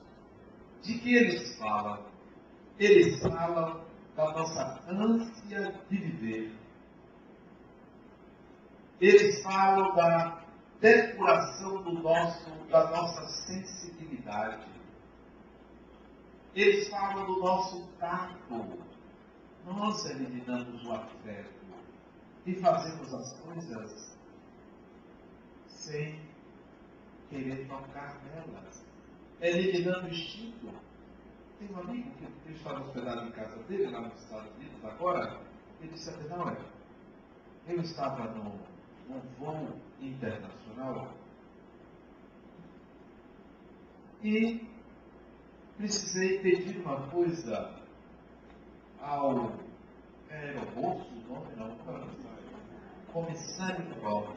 De 0.81 0.97
que 0.97 1.15
eles 1.15 1.55
falam? 1.59 2.03
Eles 2.79 3.21
falam 3.21 3.85
da 4.15 4.31
nossa 4.31 4.83
ânsia 4.87 5.79
de 5.87 5.97
viver. 5.97 6.51
Eles 8.99 9.43
falam 9.43 9.93
da 9.93 10.43
depuração 10.81 11.83
do 11.83 11.93
nosso, 12.01 12.49
da 12.71 12.89
nossa 12.89 13.23
sensibilidade. 13.45 14.65
Eles 16.55 16.89
falam 16.89 17.23
do 17.27 17.39
nosso 17.39 17.87
tato. 17.99 18.79
Nós 19.63 20.05
eliminamos 20.05 20.83
o 20.87 20.91
afeto 20.91 21.56
e 22.47 22.55
fazemos 22.55 23.13
as 23.13 23.33
coisas 23.41 24.17
sem 25.67 26.17
querer 27.29 27.67
tocar 27.67 28.21
nelas, 28.23 28.85
eliminando 29.41 30.07
o 30.07 30.09
instinto. 30.09 30.69
Tem 31.59 31.69
um 31.69 31.79
amigo 31.81 32.09
que 32.45 32.51
estava 32.53 32.79
hospedado 32.81 33.27
em 33.27 33.31
casa 33.31 33.61
dele, 33.63 33.89
lá 33.89 34.01
nos 34.01 34.23
Estados 34.23 34.49
Unidos, 34.55 34.85
agora, 34.85 35.41
ele 35.81 35.91
disse 35.91 36.09
assim, 36.09 36.27
não, 36.29 36.47
é, 36.47 36.57
eu 37.67 37.81
estava 37.81 38.31
no, 38.31 38.43
num 39.09 39.19
voo 39.37 39.81
internacional 39.99 41.13
e 44.23 44.65
precisei 45.75 46.39
pedir 46.39 46.79
uma 46.79 47.07
coisa 47.09 47.75
ao 49.01 49.51
aeromoço, 50.29 51.11
nome 51.27 51.55
não, 51.55 51.75
comissário 53.17 53.83
de 53.85 53.99
volta. 53.99 54.35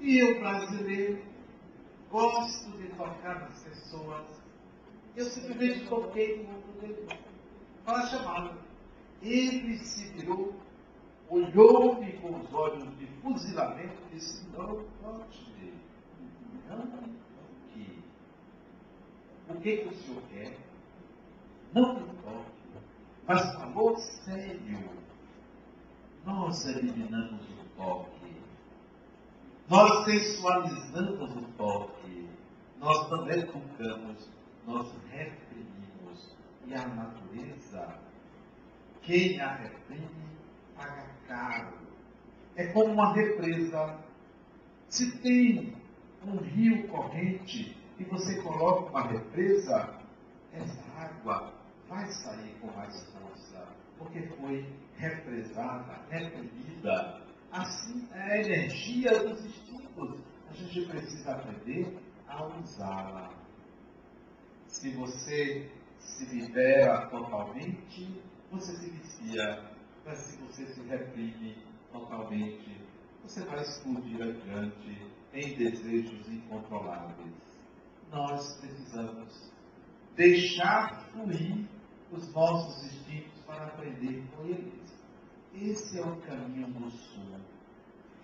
E 0.00 0.18
eu, 0.18 0.40
brasileiro, 0.40 1.22
gosto 2.10 2.70
de 2.72 2.88
tocar 2.88 3.40
nas 3.40 3.62
pessoas 3.62 4.44
eu 5.16 5.26
simplesmente 5.26 5.86
toquei 5.86 6.42
no 6.42 6.56
ombro 6.56 6.72
dele 6.80 7.06
para 7.84 8.06
chamá-lo. 8.08 8.58
Ele 9.22 9.78
se 9.78 10.12
virou, 10.12 10.52
olhou-me 11.30 12.12
com 12.14 12.36
os 12.36 12.52
olhos 12.52 12.98
de 12.98 13.06
fuzilamento 13.22 13.94
e 14.10 14.14
disse: 14.16 14.44
Não 14.50 14.66
toque, 14.66 15.64
não 16.68 16.78
toque. 16.80 17.14
O 19.48 19.60
que, 19.60 19.76
que 19.76 19.88
o 19.88 19.94
senhor 19.94 20.22
quer? 20.30 20.58
Não 21.72 21.94
me 21.94 22.00
toque. 22.00 22.50
Mas 23.28 23.54
falou 23.54 23.96
sério. 23.96 25.03
Nós 26.24 26.66
eliminamos 26.66 27.42
o 27.42 27.76
toque. 27.76 28.36
Nós 29.68 30.04
sensualizamos 30.04 31.36
o 31.36 31.42
toque. 31.56 32.28
Nós 32.78 33.08
também 33.08 33.38
educamos 33.38 34.28
nós 34.66 34.90
reprimimos. 35.10 36.34
E 36.66 36.74
a 36.74 36.86
natureza, 36.88 37.98
quem 39.02 39.38
a 39.40 39.54
reprime, 39.54 40.08
paga 40.74 41.06
caro. 41.28 41.74
É 42.56 42.66
como 42.68 42.92
uma 42.92 43.12
represa. 43.12 43.98
Se 44.88 45.18
tem 45.18 45.76
um 46.24 46.36
rio 46.38 46.88
corrente 46.88 47.76
e 47.98 48.04
você 48.04 48.40
coloca 48.40 48.90
uma 48.90 49.02
represa, 49.08 49.98
essa 50.52 50.82
água 50.96 51.52
vai 51.88 52.06
sair 52.06 52.54
com 52.60 52.68
mais 52.68 53.04
força, 53.12 53.68
porque 53.98 54.22
foi 54.22 54.64
represada, 54.96 56.00
reprimida. 56.10 57.22
Assim 57.52 58.08
é 58.12 58.22
a 58.22 58.38
energia 58.38 59.10
dos 59.24 59.44
instintos. 59.44 60.20
A 60.48 60.52
gente 60.52 60.86
precisa 60.86 61.32
aprender 61.32 61.98
a 62.28 62.46
usá-la. 62.46 63.30
Se 64.66 64.90
você 64.92 65.70
se 65.98 66.26
libera 66.26 67.06
totalmente, 67.08 68.22
você 68.50 68.76
se 68.76 68.90
vicia. 68.90 69.70
Mas 70.04 70.18
se 70.18 70.36
você 70.38 70.66
se 70.66 70.82
reprime 70.82 71.56
totalmente, 71.92 72.80
você 73.22 73.42
vai 73.44 73.62
explodir 73.62 74.20
adiante 74.20 75.02
em 75.32 75.56
desejos 75.56 76.28
incontroláveis. 76.28 77.34
Nós 78.10 78.56
precisamos 78.60 79.50
deixar 80.14 81.04
fluir 81.10 81.66
os 82.12 82.32
nossos 82.32 82.84
instintos 82.84 83.40
para 83.46 83.66
aprender 83.66 84.22
com 84.36 84.44
eles. 84.44 84.83
Esse 85.54 85.98
é 85.98 86.02
o 86.02 86.16
caminho 86.16 86.66
do 86.68 86.90
sul. 86.90 87.40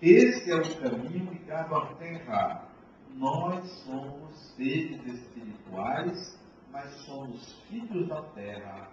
Esse 0.01 0.51
é 0.51 0.55
o 0.55 0.81
caminho 0.81 1.31
ligado 1.31 1.75
à 1.75 1.85
terra. 1.95 2.67
Nós 3.15 3.69
somos 3.85 4.35
seres 4.55 5.05
espirituais 5.05 6.41
mas 6.71 6.93
somos 7.05 7.53
filhos 7.67 8.07
da 8.07 8.21
terra. 8.21 8.89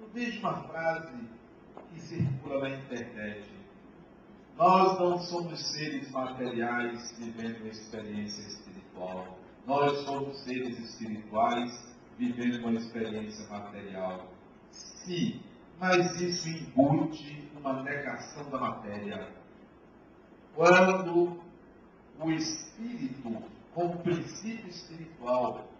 Eu 0.00 0.08
vejo 0.10 0.38
uma 0.40 0.62
frase 0.64 1.28
que 1.92 2.00
circula 2.00 2.60
na 2.60 2.76
internet. 2.76 3.50
Nós 4.56 4.98
não 4.98 5.18
somos 5.18 5.72
seres 5.72 6.10
materiais 6.10 7.16
vivendo 7.18 7.60
uma 7.60 7.68
experiência 7.68 8.42
espiritual. 8.46 9.38
Nós 9.66 9.98
somos 10.04 10.38
seres 10.44 10.78
espirituais 10.78 11.96
vivendo 12.16 12.64
uma 12.66 12.78
experiência 12.78 13.48
material. 13.48 14.30
Sim, 14.70 15.40
mas 15.80 16.20
isso 16.20 16.48
embute 16.48 17.50
uma 17.58 17.82
negação 17.82 18.48
da 18.50 18.58
matéria. 18.58 19.28
Quando 20.54 21.40
o 22.20 22.30
espírito, 22.30 23.42
como 23.74 23.98
princípio 23.98 24.68
espiritual, 24.68 25.70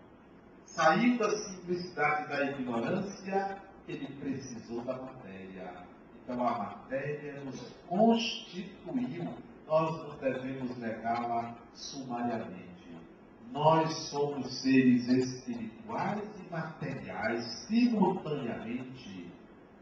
Saiu 0.70 1.18
da 1.18 1.28
simplicidade 1.36 2.28
da 2.28 2.44
ignorância, 2.44 3.58
ele 3.88 4.06
precisou 4.20 4.82
da 4.82 4.94
matéria. 4.94 5.84
Então 6.22 6.46
a 6.46 6.58
matéria 6.58 7.40
nos 7.40 7.60
constituiu, 7.88 9.34
nós 9.66 9.90
não 9.98 10.16
devemos 10.18 10.76
negá-la 10.78 11.56
sumariamente. 11.74 12.88
Nós 13.50 13.92
somos 14.10 14.60
seres 14.60 15.08
espirituais 15.08 16.22
e 16.38 16.52
materiais 16.52 17.44
simultaneamente. 17.66 19.29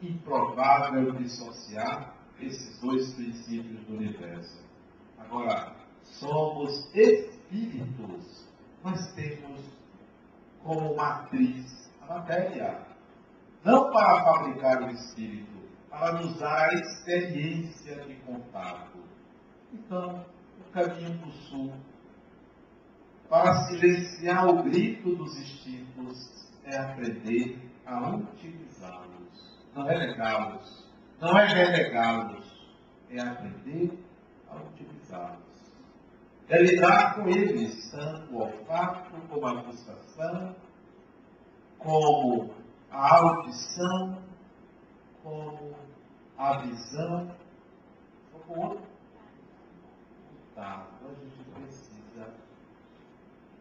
Improvável 0.00 1.12
dissociar 1.12 2.14
esses 2.40 2.78
dois 2.80 3.12
princípios 3.14 3.84
do 3.86 3.96
universo. 3.96 4.62
Agora, 5.18 5.74
somos 6.02 6.88
espíritos, 6.94 8.48
mas 8.82 9.12
temos 9.14 9.60
como 10.62 10.94
matriz 10.94 11.90
a 12.02 12.14
matéria. 12.14 12.86
Não 13.64 13.90
para 13.90 14.24
fabricar 14.24 14.82
o 14.84 14.90
espírito, 14.90 15.58
para 15.90 16.12
nos 16.12 16.38
dar 16.38 16.68
a 16.68 16.74
experiência 16.74 17.96
de 18.04 18.14
contato. 18.16 18.98
Então, 19.72 20.24
o 20.60 20.72
caminho 20.72 21.18
do 21.18 21.32
sul, 21.32 21.72
para 23.28 23.66
silenciar 23.66 24.48
o 24.48 24.62
grito 24.62 25.14
dos 25.16 25.36
instintos, 25.36 26.48
é 26.64 26.76
aprender 26.76 27.58
a 27.84 28.14
utilizá-los. 28.14 28.67
Não 29.74 29.88
é 29.88 30.06
negá-los, 30.06 30.88
não 31.20 31.38
é 31.38 31.46
relegá-los, 31.46 32.68
é 33.10 33.20
aprender 33.20 34.04
a 34.50 34.56
utilizá-los 34.56 35.48
é 36.48 36.62
lidar 36.62 37.14
com 37.14 37.28
eles, 37.28 37.90
tanto 37.90 38.32
o 38.32 38.40
olfato 38.40 39.10
como 39.28 39.46
a 39.46 39.62
gustação, 39.62 40.56
como 41.78 42.54
a 42.90 43.16
audição, 43.16 44.22
como 45.22 45.76
a 46.38 46.58
visão, 46.58 47.34
como. 48.46 48.80
Tá, 50.54 50.86
então 50.96 51.10
a 51.10 51.14
gente 51.14 51.44
precisa 51.54 52.34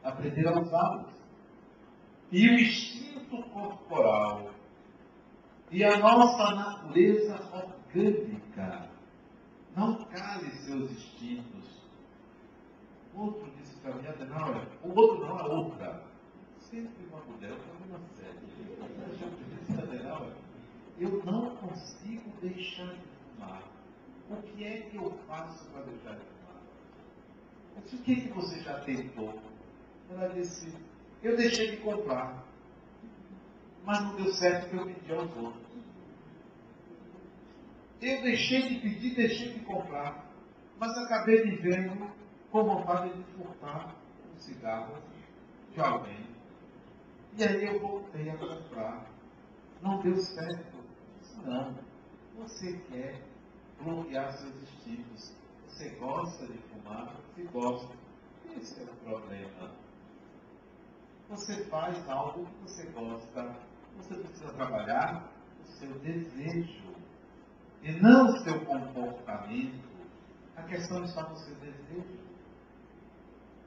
aprender 0.03 0.47
a 0.47 0.59
usá-los. 0.59 1.11
E 2.31 2.47
o 2.47 2.59
instinto 2.59 3.43
corporal 3.49 4.49
E 5.69 5.83
a 5.83 5.97
nossa 5.99 6.55
natureza 6.55 7.35
orgânica 7.53 8.89
não 9.75 9.95
cale 10.05 10.49
seus 10.51 10.91
instintos. 10.91 11.85
Outro 13.13 13.51
disse 13.57 13.75
para 13.81 13.95
mim, 13.95 14.07
Adenauer, 14.07 14.65
o 14.81 14.97
outro 14.97 15.25
não, 15.25 15.37
a 15.37 15.45
outra. 15.47 16.03
Sempre 16.59 17.05
uma 17.09 17.19
mulher, 17.25 17.51
eu 17.51 17.57
sério. 18.15 19.83
Adenauer, 19.83 20.33
eu 20.99 21.23
não 21.25 21.55
consigo 21.57 22.31
deixar 22.41 22.87
de 22.93 23.01
fumar. 23.35 23.63
O 24.29 24.41
que 24.41 24.63
é 24.63 24.81
que 24.81 24.95
eu 24.95 25.11
faço 25.27 25.65
para 25.71 25.81
deixar 25.83 26.15
de 26.15 26.25
fumar? 26.25 26.61
Eu 27.75 27.81
disse, 27.81 27.95
o 27.95 27.99
que, 27.99 28.11
é 28.13 28.15
que 28.15 28.29
você 28.29 28.59
já 28.61 28.79
tentou? 28.81 29.37
Ela 30.09 30.29
disse, 30.29 30.73
eu 31.21 31.35
deixei 31.35 31.71
de 31.71 31.77
comprar. 31.77 32.46
Mas 33.87 34.01
não 34.01 34.15
deu 34.17 34.33
certo 34.33 34.69
que 34.69 34.75
eu 34.75 34.85
pedi 34.85 35.13
aos 35.13 35.37
outros. 35.37 35.65
Eu 38.01 38.21
deixei 38.21 38.67
de 38.67 38.79
pedir, 38.81 39.15
deixei 39.15 39.53
de 39.53 39.61
comprar. 39.61 40.29
Mas 40.77 40.91
acabei 40.97 41.45
me 41.45 41.55
vendo 41.55 42.11
com 42.51 42.65
vontade 42.65 43.13
de 43.13 43.23
furtar 43.31 43.95
um 44.29 44.37
cigarro 44.39 45.01
de 45.71 45.79
alguém. 45.79 46.27
E 47.37 47.43
aí 47.45 47.63
eu 47.63 47.79
voltei 47.79 48.29
a 48.29 48.37
comprar. 48.37 49.09
Não 49.81 50.01
deu 50.01 50.17
certo. 50.17 50.83
Não. 51.45 51.73
Você 52.39 52.77
quer 52.89 53.23
bloquear 53.81 54.33
seus 54.33 54.63
instintos. 54.63 55.33
Você 55.65 55.91
gosta 55.91 56.45
de 56.45 56.57
fumar, 56.57 57.15
você 57.33 57.43
gosta. 57.53 57.95
Esse 58.57 58.81
é 58.81 58.83
o 58.83 58.95
problema. 58.97 59.71
Você 61.29 61.63
faz 61.67 62.09
algo 62.09 62.45
que 62.45 62.63
você 62.63 62.85
gosta. 62.87 63.66
Você 63.97 64.15
precisa 64.15 64.53
trabalhar 64.53 65.29
o 65.61 65.65
seu 65.79 65.99
desejo 65.99 66.95
e 67.83 67.91
não 67.93 68.27
o 68.27 68.37
seu 68.39 68.63
comportamento. 68.65 69.87
A 70.55 70.63
questão 70.63 71.03
está 71.03 71.23
no 71.29 71.35
seu 71.37 71.55
desejo. 71.55 72.27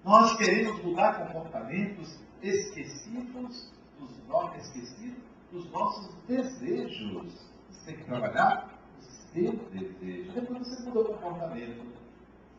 Nós 0.04 0.36
queremos 0.36 0.82
mudar 0.82 1.26
comportamentos 1.26 2.18
esquecidos 2.42 3.70
dos 3.98 4.26
nossos, 4.26 4.66
esquecidos 4.66 5.22
dos 5.52 5.70
nossos 5.70 6.14
desejos. 6.26 7.50
Você 7.70 7.86
tem 7.86 7.96
que 7.96 8.04
trabalhar 8.04 8.78
o 8.98 9.02
seu 9.02 9.52
desejo. 9.52 10.32
Depois 10.32 10.58
você 10.60 10.82
muda 10.84 11.00
o 11.00 11.04
comportamento. 11.04 11.86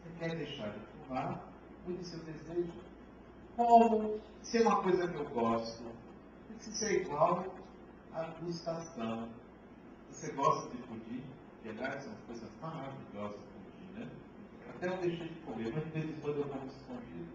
Você 0.04 0.10
quer 0.20 0.36
deixar 0.36 0.70
de 0.70 0.80
fumar, 1.08 1.44
mude 1.86 2.02
o 2.02 2.06
seu 2.06 2.20
desejo. 2.20 2.72
Como? 3.56 4.20
Se 4.44 4.60
é 4.60 4.62
uma 4.62 4.82
coisa 4.82 5.08
que 5.08 5.16
eu 5.16 5.30
gosto, 5.30 5.84
que 6.64 6.78
ser 6.78 7.02
igual 7.02 7.44
à 8.14 8.24
gustação. 8.42 9.30
Você 10.10 10.32
gosta 10.34 10.70
de 10.76 10.84
pudim? 10.84 11.24
Que 11.62 11.70
aliás 11.70 12.04
são 12.04 12.14
coisas 12.28 12.50
maravilhosas 12.62 13.40
pudim, 13.40 14.00
né? 14.00 14.10
Até 14.70 14.88
eu 14.88 14.98
deixei 14.98 15.30
de 15.30 15.40
comer, 15.42 15.74
mas 15.74 15.84
de 15.86 15.90
vez 15.92 16.10
em 16.10 16.22
quando 16.22 16.38
eu 16.38 16.50
como 16.50 16.66
escondido. 16.68 17.32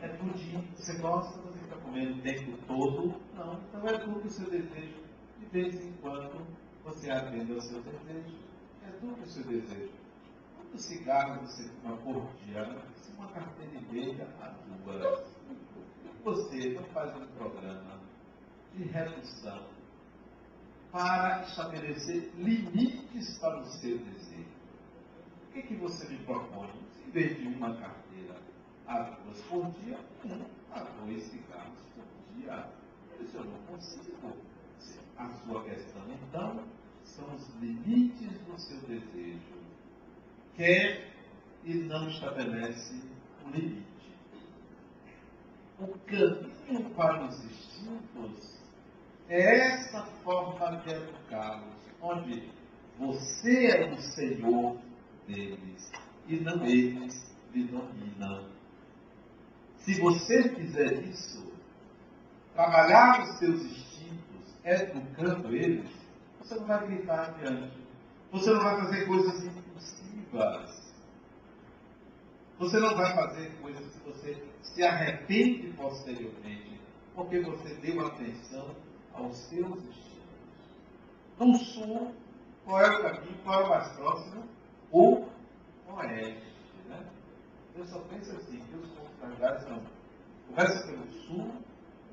É 0.00 0.08
pudim, 0.08 0.68
você 0.76 0.98
gosta, 0.98 1.40
você 1.40 1.64
está 1.64 1.76
comendo 1.76 2.18
o 2.18 2.22
tempo 2.22 2.56
todo? 2.66 3.14
Não, 3.34 3.54
então 3.54 3.86
é 3.86 3.98
tudo 3.98 4.26
o 4.26 4.30
seu 4.30 4.48
desejo. 4.50 5.02
De 5.38 5.46
vez 5.46 5.84
em 5.84 5.92
quando 5.94 6.46
você 6.84 7.10
atende 7.10 7.52
ao 7.52 7.60
seu 7.60 7.82
desejo. 7.82 8.36
É 8.86 8.90
tudo 9.00 9.22
o 9.22 9.26
seu 9.26 9.44
desejo. 9.44 9.92
Quantos 10.56 10.84
cigarros 10.84 11.50
você 11.50 11.68
fuma 11.68 11.96
por 11.98 12.28
dia? 12.44 12.78
Uma 13.16 13.28
carteira 13.28 13.72
e 13.74 13.92
meia 13.92 14.28
a 14.40 14.48
duas. 14.84 15.36
Você 16.24 16.74
não 16.74 16.84
faz 16.84 17.16
um 17.16 17.26
programa 17.28 17.98
de 18.74 18.84
redução 18.84 19.66
para 20.90 21.42
estabelecer 21.42 22.32
limites 22.36 23.38
para 23.38 23.60
o 23.60 23.64
seu 23.64 23.98
desejo. 23.98 24.58
O 25.48 25.52
que, 25.52 25.62
que 25.62 25.76
você 25.76 26.08
me 26.08 26.18
propõe? 26.24 26.70
Em 27.06 27.10
vez 27.10 27.36
de 27.36 27.46
uma 27.46 27.74
carteira 27.76 28.36
a 28.86 29.02
duas 29.02 29.40
por 29.42 29.70
dia, 29.82 29.98
um 30.24 30.44
a 30.72 30.80
dois 30.80 31.22
cigarros 31.24 31.78
por 31.94 32.04
dia. 32.36 32.68
Isso 33.20 33.36
eu 33.36 33.44
não 33.44 33.58
consigo. 33.66 34.36
A 35.16 35.28
sua 35.28 35.64
questão, 35.64 36.02
então, 36.12 36.64
são 37.02 37.34
os 37.34 37.48
limites 37.60 38.38
do 38.42 38.58
seu 38.58 38.78
desejo. 38.82 39.58
Quer 40.54 41.12
e 41.64 41.74
não 41.74 42.08
estabelece 42.08 43.02
um 43.44 43.50
limite. 43.50 43.86
O 45.80 45.88
caminho 46.06 46.90
para 46.94 47.26
os 47.26 47.44
instintos 47.44 48.57
é 49.28 49.72
essa 49.72 50.02
forma 50.24 50.76
de 50.78 50.90
educá-los, 50.90 51.76
onde 52.00 52.50
você 52.98 53.66
é 53.66 53.92
o 53.92 54.00
Senhor 54.00 54.76
deles 55.26 55.92
e 56.26 56.36
não 56.36 56.64
eles 56.64 57.34
lhe 57.52 57.64
dominam. 57.64 58.48
Se 59.78 60.00
você 60.00 60.48
fizer 60.54 61.02
isso, 61.04 61.52
trabalhar 62.54 63.22
os 63.22 63.38
seus 63.38 63.62
instintos, 63.62 64.54
educando 64.64 65.54
eles, 65.54 65.90
você 66.38 66.54
não 66.56 66.66
vai 66.66 66.86
gritar 66.86 67.28
adiante. 67.28 67.78
Você 68.32 68.50
não 68.50 68.60
vai 68.60 68.76
fazer 68.80 69.06
coisas 69.06 69.44
impulsivas. 69.44 70.94
Você 72.58 72.78
não 72.80 72.96
vai 72.96 73.14
fazer 73.14 73.50
coisas 73.62 73.86
que 73.92 74.10
você 74.10 74.42
se 74.62 74.82
arrepende 74.82 75.68
posteriormente, 75.76 76.80
porque 77.14 77.40
você 77.40 77.74
deu 77.74 78.06
atenção 78.06 78.74
aos 79.18 79.36
seus 79.36 79.82
destinos. 79.82 80.08
No 81.38 81.54
sul, 81.58 82.12
qual 82.64 82.80
é 82.80 82.90
o 82.90 83.02
caminho, 83.02 83.38
qual 83.44 83.60
é 83.60 83.64
o 83.64 83.68
mais 83.68 83.88
próximo? 83.92 84.44
O 84.92 85.26
oeste. 85.96 86.52
Né? 86.88 87.06
Eu 87.76 87.84
só 87.86 88.00
penso 88.10 88.32
assim, 88.36 88.60
que 88.60 88.76
os 88.76 88.88
pontos 88.90 89.62
são 89.62 89.82
começa 90.48 90.86
pelo 90.86 91.12
sul, 91.12 91.52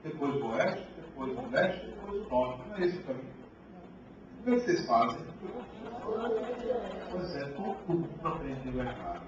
depois 0.04 0.36
o 0.36 0.48
oeste, 0.48 0.88
depois 0.96 1.38
o 1.38 1.50
leste, 1.50 1.86
depois 1.88 2.26
o 2.26 2.30
norte. 2.30 2.70
Não 2.70 2.76
é 2.76 2.86
esse 2.86 2.98
o 2.98 3.04
caminho. 3.04 3.36
O 4.39 4.44
que 4.44 4.52
vocês 4.52 4.86
fazem? 4.86 5.26
Pois 7.12 7.36
é, 7.36 7.46
mundo 7.88 8.10
aprendeu 8.24 8.82
errado. 8.82 9.26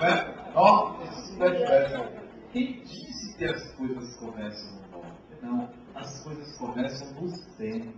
É? 0.00 0.52
Norte, 0.54 1.14
sul, 1.14 1.38
leste, 1.38 1.70
oeste. 1.70 2.28
Quem 2.52 2.80
disse 2.80 3.36
que 3.36 3.44
as 3.44 3.72
coisas 3.74 4.16
começam 4.16 4.80
no 4.80 5.02
norte? 5.02 5.27
Não 5.42 5.68
as 5.94 6.22
coisas 6.22 6.56
começam 6.58 7.12
no 7.20 7.28
centro. 7.28 7.92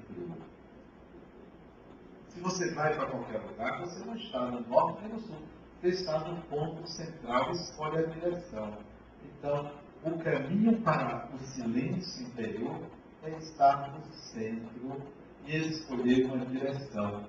Se 2.28 2.40
você 2.40 2.74
vai 2.74 2.94
para 2.94 3.10
qualquer 3.10 3.40
lugar, 3.40 3.80
você 3.80 4.04
não 4.04 4.16
está 4.16 4.50
no 4.50 4.60
norte 4.68 5.02
nem 5.02 5.12
no 5.12 5.20
sul. 5.20 5.42
Você 5.80 5.88
está 5.88 6.20
no 6.20 6.40
ponto 6.42 6.86
central 6.88 7.50
e 7.50 7.52
escolhe 7.52 7.98
a 7.98 8.06
direção. 8.06 8.78
Então, 9.24 9.72
o 10.04 10.18
caminho 10.18 10.80
para 10.82 11.28
o 11.34 11.38
silêncio 11.38 12.26
interior 12.26 12.80
é 13.22 13.30
estar 13.38 13.92
no 13.92 14.04
centro 14.12 15.02
e 15.46 15.56
escolher 15.56 16.26
uma 16.26 16.46
direção. 16.46 17.26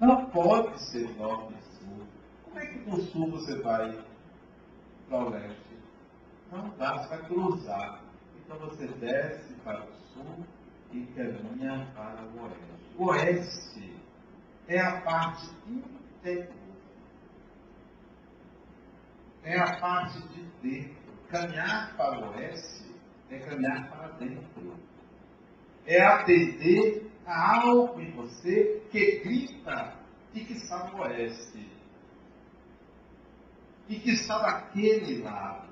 Não 0.00 0.26
pode 0.26 0.82
ser 0.90 1.08
norte 1.16 1.54
e 1.54 1.62
sul. 1.78 2.06
Como 2.44 2.58
é 2.58 2.66
que 2.66 2.78
do 2.90 3.00
sul 3.02 3.30
você 3.30 3.60
vai 3.62 4.04
para 5.08 5.18
o 5.18 5.30
leste? 5.30 5.76
Não 6.50 6.68
dá, 6.76 6.98
você 6.98 7.08
vai 7.08 7.26
cruzar. 7.26 8.05
Então 8.46 8.60
você 8.60 8.86
desce 8.86 9.54
para 9.64 9.82
o 9.82 9.92
sul 10.14 10.46
e 10.92 11.04
caminha 11.16 11.90
para 11.96 12.22
o 12.22 12.44
oeste. 12.44 12.94
O 12.96 13.06
oeste 13.06 13.96
é 14.68 14.78
a 14.78 15.00
parte 15.00 15.50
interior. 15.66 16.54
É 19.42 19.58
a 19.58 19.80
parte 19.80 20.22
de 20.28 20.42
dentro. 20.62 20.94
Caminhar 21.28 21.96
para 21.96 22.20
o 22.20 22.30
oeste 22.36 22.94
é 23.30 23.38
caminhar 23.40 23.90
para 23.90 24.08
dentro. 24.12 24.76
É 25.84 26.00
atender 26.02 27.10
a 27.26 27.62
algo 27.62 28.00
em 28.00 28.12
você 28.12 28.80
que 28.92 29.18
grita 29.24 29.92
e 30.32 30.44
que 30.44 30.52
está 30.52 30.88
no 30.92 31.00
oeste. 31.00 31.68
E 33.88 33.98
que 33.98 34.10
está 34.10 34.38
daquele 34.38 35.22
lado, 35.22 35.68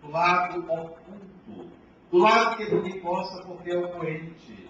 do 0.00 0.10
lado 0.10 0.72
oculto 0.72 1.81
do 2.12 2.18
lado 2.18 2.56
que 2.56 2.64
ele 2.64 2.90
encosta 2.90 3.42
porque 3.42 3.70
é 3.70 3.78
o 3.78 3.88
doente. 3.90 4.68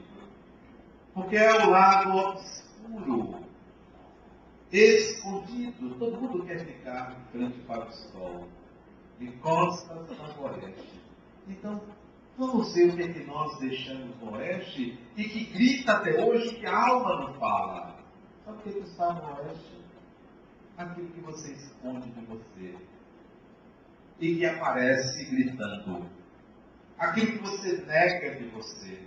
Porque 1.13 1.37
é 1.37 1.67
o 1.67 1.71
lado 1.71 2.17
obscuro, 2.17 3.41
escondido. 4.71 5.97
Todo 5.97 6.21
mundo 6.21 6.47
quer 6.47 6.65
ficar 6.65 7.17
frente 7.33 7.59
para 7.67 7.85
o 7.85 7.93
sol. 7.93 8.49
Encosta 9.21 9.93
para 9.93 10.41
o 10.41 10.45
oeste. 10.45 11.01
Então, 11.49 11.83
vamos 12.39 12.73
ver 12.75 12.91
o 12.91 12.97
que, 12.97 13.03
é 13.03 13.13
que 13.13 13.25
nós 13.25 13.59
deixamos 13.59 14.17
no 14.21 14.37
oeste 14.37 14.97
e 15.17 15.25
que 15.25 15.45
grita 15.47 15.95
até 15.95 16.25
hoje 16.25 16.55
que 16.55 16.65
a 16.65 16.91
alma 16.91 17.27
não 17.27 17.35
fala. 17.35 17.99
Sabe 18.45 18.59
o 18.59 18.73
que 18.73 18.79
está 18.79 19.13
no 19.15 19.37
oeste? 19.37 19.83
Aquilo 20.79 21.09
que 21.09 21.21
você 21.21 21.53
esconde 21.55 22.09
de 22.09 22.25
você. 22.25 22.77
E 24.21 24.37
que 24.37 24.47
aparece 24.47 25.25
gritando 25.25 26.07
aquilo 27.03 27.33
que 27.33 27.39
você 27.39 27.83
nega 27.85 28.37
de 28.37 28.47
você. 28.49 29.03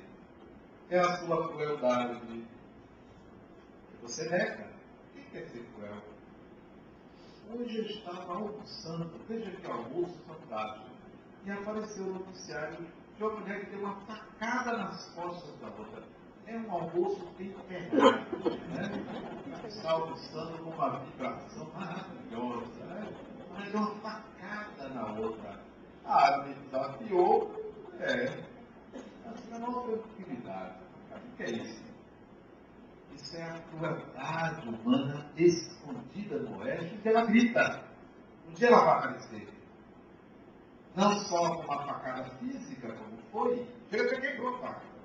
é 0.89 0.99
a 0.99 1.17
sua 1.17 1.47
crueldade. 1.49 2.45
Você 4.01 4.29
nega. 4.29 4.69
Quem 5.13 5.23
quer 5.31 5.47
ser 5.47 5.65
cruel? 5.73 6.01
Hoje 7.53 7.77
eu 7.77 7.85
estava 7.85 8.33
almoçando, 8.33 9.11
veja 9.29 9.51
que 9.51 9.71
almoço 9.71 10.17
fantástico, 10.27 10.89
e 11.45 11.51
apareceu 11.51 12.03
o 12.05 12.13
noticiário 12.13 12.85
de 13.15 13.23
uma 13.23 13.33
mulher 13.39 13.61
que 13.61 13.71
deu 13.71 13.79
uma 13.79 13.95
facada 14.01 14.77
nas 14.77 15.05
costas 15.13 15.55
da 15.59 15.67
outra. 15.67 16.03
É 16.47 16.57
um 16.57 16.71
almoço 16.71 17.25
temperado, 17.37 18.49
né? 18.69 19.67
Está 19.67 19.91
almoçando 19.91 20.57
com 20.59 20.69
uma 20.71 20.99
vibração 20.99 21.71
maravilhosa, 21.73 22.85
né? 22.85 23.13
Mas 23.51 23.71
deu 23.71 23.79
uma 23.79 23.95
facada 23.95 24.89
na 24.89 25.13
outra. 25.13 25.59
Ah, 26.03 26.45
me 26.45 26.53
desafiou, 26.55 27.64
é. 27.99 28.45
É 29.51 29.57
uma 29.57 29.81
tranquilidade. 29.83 30.75
O 31.11 31.37
que 31.37 31.43
é 31.43 31.51
isso? 31.51 31.83
Isso 33.13 33.37
é 33.37 33.43
a 33.43 33.59
crueldade 33.59 34.67
humana 34.67 35.31
escondida 35.37 36.39
no 36.39 36.59
oeste, 36.59 36.97
que 36.97 37.09
ela 37.09 37.25
grita. 37.25 37.83
Um 38.47 38.53
dia 38.53 38.67
ela 38.67 38.83
vai 38.83 38.97
aparecer. 38.97 39.47
Não 40.95 41.19
só 41.21 41.55
com 41.55 41.63
uma 41.63 41.85
facada 41.85 42.29
física, 42.37 42.93
como 42.93 43.17
foi, 43.31 43.67
ele 43.91 44.21
quebrou 44.21 44.55
a 44.55 44.59
faca. 44.59 44.95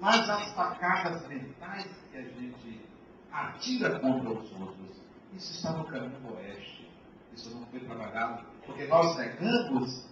Mas 0.00 0.28
as 0.28 0.52
facadas 0.52 1.26
mentais 1.28 1.90
que 2.10 2.18
a 2.18 2.22
gente 2.22 2.86
atira 3.32 3.98
contra 4.00 4.30
os 4.30 4.52
outros, 4.52 5.02
isso 5.32 5.52
está 5.52 5.72
no 5.72 5.84
caminho 5.84 6.18
do 6.20 6.34
oeste. 6.34 6.88
Isso 7.32 7.50
não 7.54 7.66
foi 7.66 7.80
trabalhado, 7.80 8.44
porque 8.66 8.86
nós 8.86 9.16
negamos, 9.16 10.08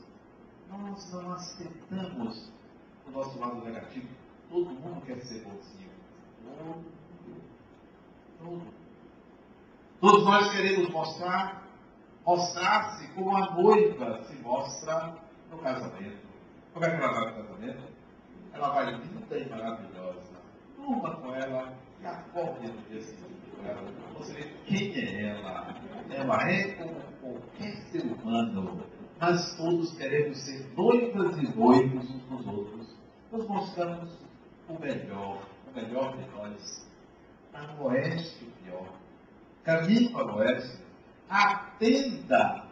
nós 0.68 1.12
não 1.12 1.32
aceitamos 1.32 2.52
o 3.06 3.10
nosso 3.10 3.38
lado 3.38 3.64
negativo. 3.64 4.08
Todo 4.50 4.70
mundo 4.70 5.04
quer 5.04 5.20
ser 5.20 5.42
bonzinho. 5.44 5.90
Todo 6.44 6.64
mundo. 6.64 6.84
Todo. 8.38 8.62
Todos 10.00 10.24
nós 10.24 10.52
queremos 10.52 10.90
mostrar, 10.90 11.66
mostrar-se 12.24 13.08
como 13.14 13.36
a 13.36 13.54
noiva 13.54 14.22
se 14.24 14.36
mostra 14.42 15.16
no 15.50 15.58
casamento. 15.58 16.26
Como 16.72 16.84
é 16.84 16.90
que 16.90 17.02
ela 17.02 17.12
vai 17.12 17.30
no 17.30 17.42
casamento? 17.42 17.82
Ela 18.52 18.68
vai 18.68 18.94
linda 18.94 19.38
e 19.38 19.48
maravilhosa. 19.48 20.36
Uma 20.78 21.16
com 21.16 21.34
ela 21.34 21.74
e 22.00 22.06
acorde 22.06 22.68
no 22.68 22.82
dia 22.82 23.00
seguinte 23.00 23.50
com 23.56 23.66
ela. 23.66 23.82
Você 24.18 24.34
vê 24.34 24.44
quem 24.66 24.94
é 24.94 25.28
ela. 25.30 25.74
Ela 26.10 26.50
é 26.50 26.72
como 26.74 27.00
qualquer 27.20 27.76
ser 27.90 28.02
humano. 28.02 28.86
Mas 29.18 29.54
todos 29.56 29.96
queremos 29.96 30.38
ser 30.38 30.66
noivas 30.76 31.38
e 31.38 31.56
noivos 31.56 32.10
uns 32.10 32.22
dos 32.24 32.46
outros. 32.46 32.96
Nos 33.32 33.48
mostramos 33.48 34.10
o 34.68 34.78
melhor, 34.78 35.42
o 35.66 35.74
melhor 35.74 36.16
de 36.16 36.30
nós. 36.30 36.86
Está 37.46 37.62
no 37.72 37.84
oeste 37.86 38.44
o 38.44 38.50
pior. 38.62 38.92
Caminhe 39.64 40.10
para 40.10 40.26
o 40.26 40.36
oeste. 40.36 40.78
Atenda 41.28 42.66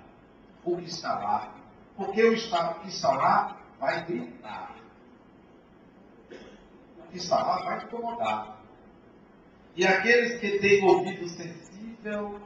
o 0.65 0.77
que 0.77 0.85
está 0.85 1.19
lá. 1.19 1.55
Porque 1.97 2.23
o 2.23 2.33
que 2.33 2.89
está 2.89 3.15
lá 3.15 3.61
vai 3.81 4.05
gritar. 4.05 4.77
O 6.99 7.11
que 7.11 7.17
está 7.19 7.43
lá 7.43 7.65
vai 7.65 7.85
incomodar. 7.85 8.61
E 9.77 9.87
aqueles 9.87 10.41
que 10.41 10.59
têm 10.59 10.85
ouvido 10.85 11.27
sensível 11.29 12.41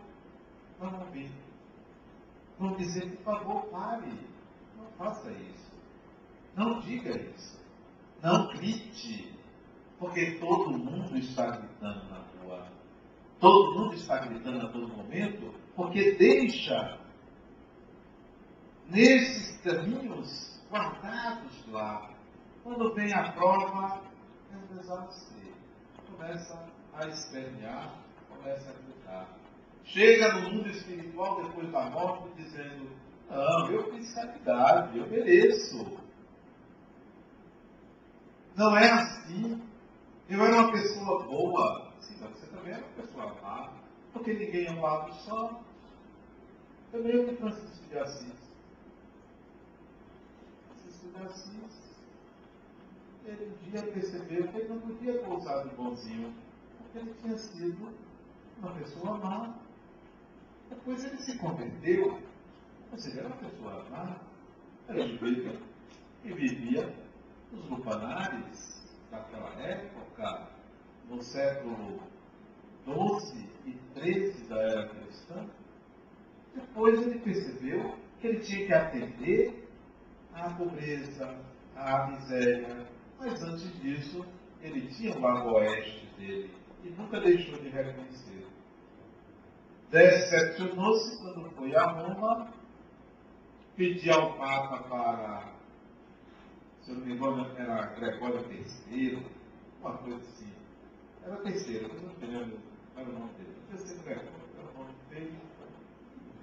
vão 0.78 1.00
ouvir. 1.00 1.30
Vão 2.58 2.74
dizer, 2.76 3.16
por 3.16 3.24
favor, 3.24 3.62
pare. 3.66 4.12
Não 4.76 4.86
faça 4.96 5.30
isso. 5.30 5.72
Não 6.56 6.80
diga 6.80 7.10
isso. 7.10 7.58
Não 8.22 8.48
grite. 8.48 9.32
Porque 9.98 10.32
todo 10.38 10.78
mundo 10.78 11.16
está 11.16 11.56
gritando 11.56 12.08
na 12.08 12.18
rua. 12.42 12.66
Todo 13.40 13.78
mundo 13.78 13.94
está 13.94 14.18
gritando 14.18 14.66
a 14.66 14.70
todo 14.70 14.88
momento, 14.88 15.54
porque 15.76 16.12
deixa 16.12 16.98
nesses 18.88 19.60
caminhos 19.60 20.60
guardados 20.70 21.66
lá. 21.68 22.10
Quando 22.64 22.94
vem 22.94 23.12
a 23.12 23.32
prova, 23.32 24.02
é 24.52 24.56
um 24.56 24.76
desastre. 24.76 25.54
Começa 26.10 26.66
a 26.94 27.06
espernear, 27.06 27.94
começa 28.28 28.70
a 28.70 28.72
gritar. 28.72 29.28
Chega 29.88 30.34
no 30.34 30.50
mundo 30.50 30.68
espiritual 30.68 31.42
depois 31.42 31.72
da 31.72 31.88
morte 31.88 32.28
dizendo: 32.36 32.90
Não, 33.30 33.70
eu 33.70 33.90
fiz 33.90 34.12
caridade, 34.12 34.98
eu 34.98 35.08
mereço. 35.08 35.98
Não 38.54 38.76
é 38.76 38.90
assim. 38.90 39.62
Eu 40.28 40.44
era 40.44 40.56
uma 40.56 40.72
pessoa 40.72 41.22
boa. 41.24 41.90
Sim, 42.00 42.16
mas 42.20 42.30
você 42.32 42.46
também 42.48 42.74
era 42.74 42.84
uma 42.84 43.02
pessoa 43.02 43.34
má. 43.40 43.72
Porque 44.12 44.34
ninguém 44.34 44.66
é 44.66 44.72
um 44.72 44.82
lado 44.82 45.14
só. 45.14 45.58
Também 46.92 47.12
eu 47.12 47.26
que 47.26 47.36
Francisco 47.36 47.88
de 47.88 47.98
Assis. 47.98 48.34
Francisco 50.66 51.08
de 51.08 51.24
Assis. 51.24 51.98
Ele 53.24 53.46
um 53.46 53.70
dia 53.70 53.82
percebeu 53.84 54.48
que 54.48 54.56
ele 54.58 54.68
não 54.68 54.80
podia 54.80 55.22
gozar 55.22 55.66
de 55.66 55.74
bonzinho. 55.74 56.34
Porque 56.76 56.98
ele 56.98 57.14
tinha 57.22 57.38
sido 57.38 57.88
uma 58.60 58.72
pessoa 58.72 59.16
má. 59.16 59.67
Depois 60.68 61.04
ele 61.04 61.16
se 61.18 61.38
converteu. 61.38 62.18
Ou 62.90 62.98
seja, 62.98 63.20
era 63.20 63.28
uma 63.28 63.36
pessoa 63.36 63.84
má. 63.90 64.16
Era 64.88 65.06
judeu 65.06 65.58
e 66.24 66.32
vivia 66.32 66.92
os 67.52 67.68
lupanares 67.68 68.96
daquela 69.10 69.50
época, 69.60 70.48
no 71.08 71.22
século 71.22 72.00
XII 72.84 73.48
e 73.66 74.00
XIII 74.00 74.48
da 74.48 74.60
era 74.60 74.88
cristã, 74.88 75.46
depois 76.54 77.00
ele 77.00 77.18
percebeu 77.20 77.94
que 78.20 78.26
ele 78.26 78.40
tinha 78.40 78.66
que 78.66 78.72
atender 78.72 79.68
à 80.34 80.50
pobreza, 80.50 81.36
à 81.76 82.08
miséria, 82.08 82.86
mas 83.18 83.42
antes 83.42 83.80
disso, 83.80 84.24
ele 84.60 84.88
tinha 84.88 85.16
o 85.16 85.20
lado 85.20 85.48
oeste 85.54 86.06
dele 86.18 86.50
e 86.84 86.90
nunca 86.90 87.20
deixou 87.20 87.58
de 87.58 87.68
reconhecer. 87.68 88.27
Decepcionou-se 89.90 91.18
quando 91.18 91.50
foi 91.52 91.74
a 91.74 91.84
Roma, 91.84 92.52
pediu 93.76 94.12
ao 94.12 94.34
Papa 94.34 94.82
para 94.84 95.58
se 96.82 96.92
eu 96.92 97.00
não 97.00 97.06
me 97.06 97.14
engano, 97.14 97.46
era 97.58 97.86
Gregório 97.88 98.46
III, 98.90 99.22
uma 99.82 99.98
coisa 99.98 100.16
assim. 100.16 100.50
Era 101.22 101.36
terceiro, 101.36 101.86
eu 101.86 102.00
não 102.00 102.14
me 102.14 102.26
lembro 102.26 102.58
era 102.96 103.08
o 103.08 103.12
nome 103.12 103.32
dele. 103.34 103.54
Ser 103.76 103.98
Gregório, 103.98 104.30
era 104.58 104.68
o 104.70 104.78
nome 104.78 104.94
dele. 105.10 105.38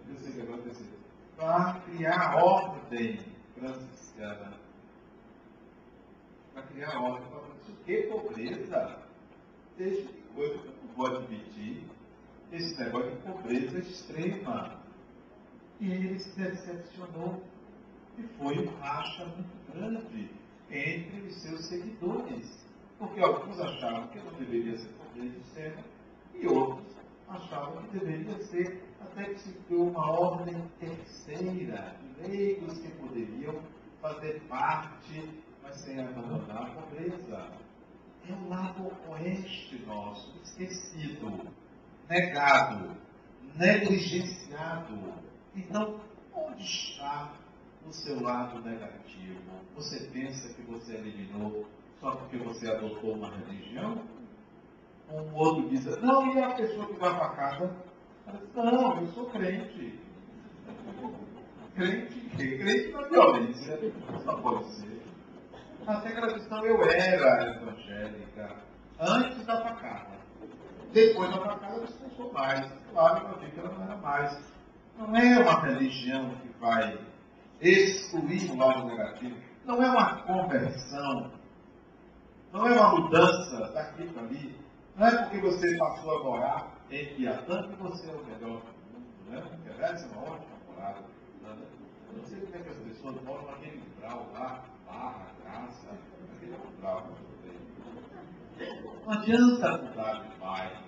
Devia 0.05 0.19
ser 0.19 0.31
Gregório 0.33 0.63
III. 0.67 0.89
Para 1.35 1.79
criar 1.81 2.43
ordem 2.43 3.19
franciscana. 3.57 4.53
Para 6.53 6.63
criar 6.63 6.95
a 6.95 7.01
ordem. 7.01 7.27
Isso 7.61 7.75
que 7.83 8.03
pobreza! 8.03 8.99
Desde 9.77 10.03
que 10.03 10.21
coisa 10.33 10.59
que 10.59 10.67
eu 10.67 10.73
não 10.83 10.93
vou 10.95 11.07
admitir 11.07 11.87
esse 12.51 12.79
negócio 12.79 13.11
de 13.11 13.17
pobreza 13.17 13.79
extrema. 13.79 14.79
E 15.79 15.91
ele 15.91 16.19
se 16.19 16.39
decepcionou 16.39 17.43
e 18.17 18.23
foi 18.37 18.59
um 18.59 18.79
racha 18.79 19.25
muito 19.25 19.71
grande 19.73 20.29
entre 20.71 21.21
os 21.21 21.41
seus 21.41 21.65
seguidores. 21.65 22.65
Porque 22.97 23.19
alguns 23.19 23.59
achavam 23.59 24.07
que 24.07 24.19
não 24.19 24.33
deveria 24.33 24.77
ser 24.77 24.89
poder 24.93 25.37
externo 25.37 25.83
e 26.33 26.47
outros 26.47 26.95
achavam 27.27 27.83
que 27.83 27.99
deveria 27.99 28.37
ser, 28.45 28.83
até 29.01 29.25
que 29.25 29.39
se 29.39 29.51
criou 29.67 29.89
uma 29.89 30.11
ordem 30.11 30.55
terceira 30.79 31.97
de 31.99 32.29
leigos 32.29 32.77
que 32.79 32.89
poderiam 32.91 33.61
fazer 34.01 34.41
parte, 34.47 35.43
mas 35.63 35.75
sem 35.77 35.99
abandonar 35.99 36.63
a 36.63 36.81
pobreza. 36.81 37.51
É 38.27 38.33
o 38.33 38.49
lado 38.49 38.91
oeste 39.09 39.83
nosso, 39.85 40.35
esquecido, 40.43 41.47
negado, 42.09 42.95
negligenciado. 43.55 45.13
Então, 45.55 45.99
onde 46.33 46.63
está 46.63 47.31
o 47.87 47.93
seu 47.93 48.21
lado 48.21 48.61
negativo. 48.61 49.41
Você 49.75 49.99
pensa 50.07 50.53
que 50.53 50.61
você 50.63 50.95
eliminou 50.95 51.65
só 51.99 52.11
porque 52.11 52.37
você 52.37 52.69
adotou 52.69 53.13
uma 53.13 53.29
religião? 53.29 54.01
Um 55.11 55.35
outro 55.35 55.69
diz, 55.69 55.85
não, 56.01 56.33
e 56.33 56.41
a 56.41 56.55
pessoa 56.55 56.87
que 56.87 56.99
vai 56.99 57.15
para 57.15 57.29
casa? 57.29 57.75
Não, 58.55 59.01
eu 59.01 59.07
sou 59.07 59.29
crente. 59.29 59.99
Crente, 61.75 62.29
crente 62.31 62.91
na 62.91 63.01
violência. 63.07 63.79
Não 64.25 64.41
pode 64.41 64.65
ser. 64.75 65.01
Até 65.85 66.11
que 66.11 66.17
ela 66.17 66.33
disse, 66.33 66.49
não, 66.49 66.65
eu 66.65 66.81
era 66.83 67.55
evangélica 67.55 68.55
antes 68.99 69.45
da 69.45 69.61
facada. 69.61 70.24
Depois 70.93 71.29
da 71.29 71.37
facada, 71.39 71.75
eu 71.75 71.81
não 71.81 72.09
sou 72.15 72.33
mais. 72.33 72.71
Claro, 72.91 73.27
eu 73.27 73.39
vi 73.39 73.51
que 73.51 73.59
ela 73.59 73.69
não 73.69 73.83
era 73.83 73.97
mais. 73.97 74.53
Não 74.97 75.15
é 75.15 75.39
uma 75.39 75.59
religião 75.61 76.29
que 76.35 76.47
vai 76.59 76.97
excluir 77.61 78.51
o 78.51 78.57
lado 78.57 78.85
negativo. 78.85 79.37
Não 79.65 79.83
é 79.83 79.89
uma 79.89 80.21
conversão 80.21 81.31
Não 82.53 82.67
é 82.67 82.71
uma 82.71 82.89
mudança 82.89 83.71
daqui 83.73 84.07
para 84.07 84.21
ali. 84.23 84.55
Não 84.95 85.07
é 85.07 85.23
porque 85.23 85.39
você 85.39 85.77
passou 85.77 86.17
a 86.17 86.23
morar 86.23 86.75
em 86.89 87.05
Piatã 87.15 87.67
que 87.67 87.75
você 87.81 88.09
é 88.09 88.13
o 88.13 88.25
melhor 88.25 88.39
do 88.39 88.47
mundo. 88.47 89.05
Não 89.27 89.37
é? 89.37 89.41
Porque 89.41 89.69
é 89.69 90.07
uma 90.13 90.21
ótima 90.21 90.55
morada. 90.69 90.99
Eu 91.43 92.17
não 92.17 92.23
sei 92.23 92.39
como 92.39 92.55
é 92.55 92.59
que 92.59 92.69
as 92.69 92.77
pessoas 92.77 93.21
moram 93.23 93.45
naquele 93.47 93.83
grau 93.99 94.31
lá, 94.33 94.63
barra, 94.87 95.25
graça, 95.43 95.87
naquele 96.31 96.55
grau. 96.79 97.07
Não 99.05 99.13
adianta 99.13 99.77
mudar 99.77 100.23
de 100.23 100.39
bairro, 100.39 100.85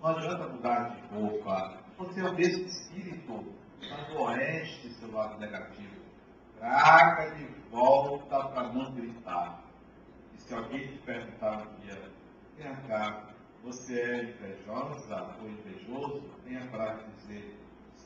não 0.00 0.10
adianta 0.10 0.48
mudar 0.48 0.90
de 0.90 1.14
roupa. 1.14 1.78
Você 1.98 2.20
é 2.20 2.24
o 2.24 2.34
mesmo 2.34 2.66
espírito, 2.66 3.52
mas 3.80 4.16
oeste, 4.16 4.90
seu 4.94 5.12
lado 5.12 5.38
negativo. 5.38 6.04
Traga 6.58 7.34
de 7.34 7.44
volta 7.70 8.48
para 8.48 8.72
não 8.72 8.92
gritar. 8.92 9.64
E 10.34 10.40
se 10.40 10.54
alguém 10.54 10.86
te 10.88 10.98
perguntar 10.98 11.66
um 11.66 11.80
dia, 11.80 12.10
vem 12.56 12.74
cá, 12.88 13.34
você 13.62 14.00
é 14.00 14.24
invejosa 14.24 15.36
ou 15.40 15.48
invejoso? 15.48 16.22
Tenha 16.44 16.66
para 16.68 16.94
dizer, 16.94 17.58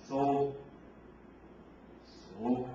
sou. 0.06 0.56
Sou. 2.06 2.68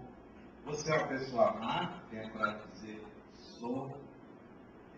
Você 0.65 0.91
é 0.91 0.97
uma 0.97 1.07
pessoa 1.07 1.53
má? 1.53 2.01
Tenha 2.09 2.29
para 2.31 2.53
dizer, 2.71 3.03
sou. 3.33 4.02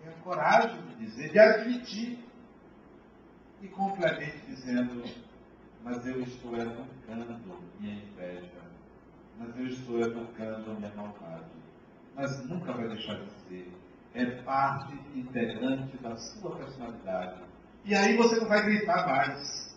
Tenha 0.06 0.18
coragem 0.18 0.80
de 0.84 0.96
dizer, 0.98 1.32
de 1.32 1.40
admitir. 1.40 2.20
E 3.62 3.68
complemente 3.70 4.46
dizendo, 4.46 5.04
mas 5.84 6.06
eu 6.06 6.22
estou 6.22 6.56
educando 6.56 7.60
minha 7.80 7.96
inveja. 7.96 8.52
Mas 9.40 9.58
eu 9.58 9.66
estou 9.66 10.00
educando 10.00 10.76
minha 10.76 10.94
maldade. 10.94 11.50
Mas 12.16 12.48
nunca 12.48 12.72
vai 12.74 12.88
deixar 12.88 13.16
de 13.16 13.32
ser. 13.48 13.74
É 14.14 14.26
parte 14.44 14.94
integrante 15.16 15.98
da 15.98 16.16
sua 16.16 16.56
personalidade. 16.56 17.42
E 17.84 17.96
aí 17.96 18.16
você 18.16 18.40
não 18.40 18.48
vai 18.48 18.64
gritar 18.64 19.08
mais. 19.08 19.76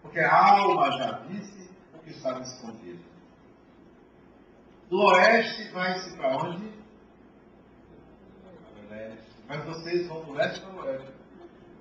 Porque 0.00 0.18
a 0.18 0.34
alma 0.34 0.90
já 0.92 1.12
disse 1.28 1.70
o 1.94 1.98
que 1.98 2.10
estava 2.10 2.40
escondido. 2.40 3.04
Do 4.88 4.98
oeste 4.98 5.70
vai-se 5.70 6.16
para 6.16 6.36
onde? 6.38 6.81
Leste. 9.52 9.58
Mas 9.58 9.64
vocês 9.64 10.06
vão 10.08 10.24
do 10.24 10.32
leste 10.32 10.60
para 10.60 10.74
o 10.74 10.84
oeste. 10.86 11.12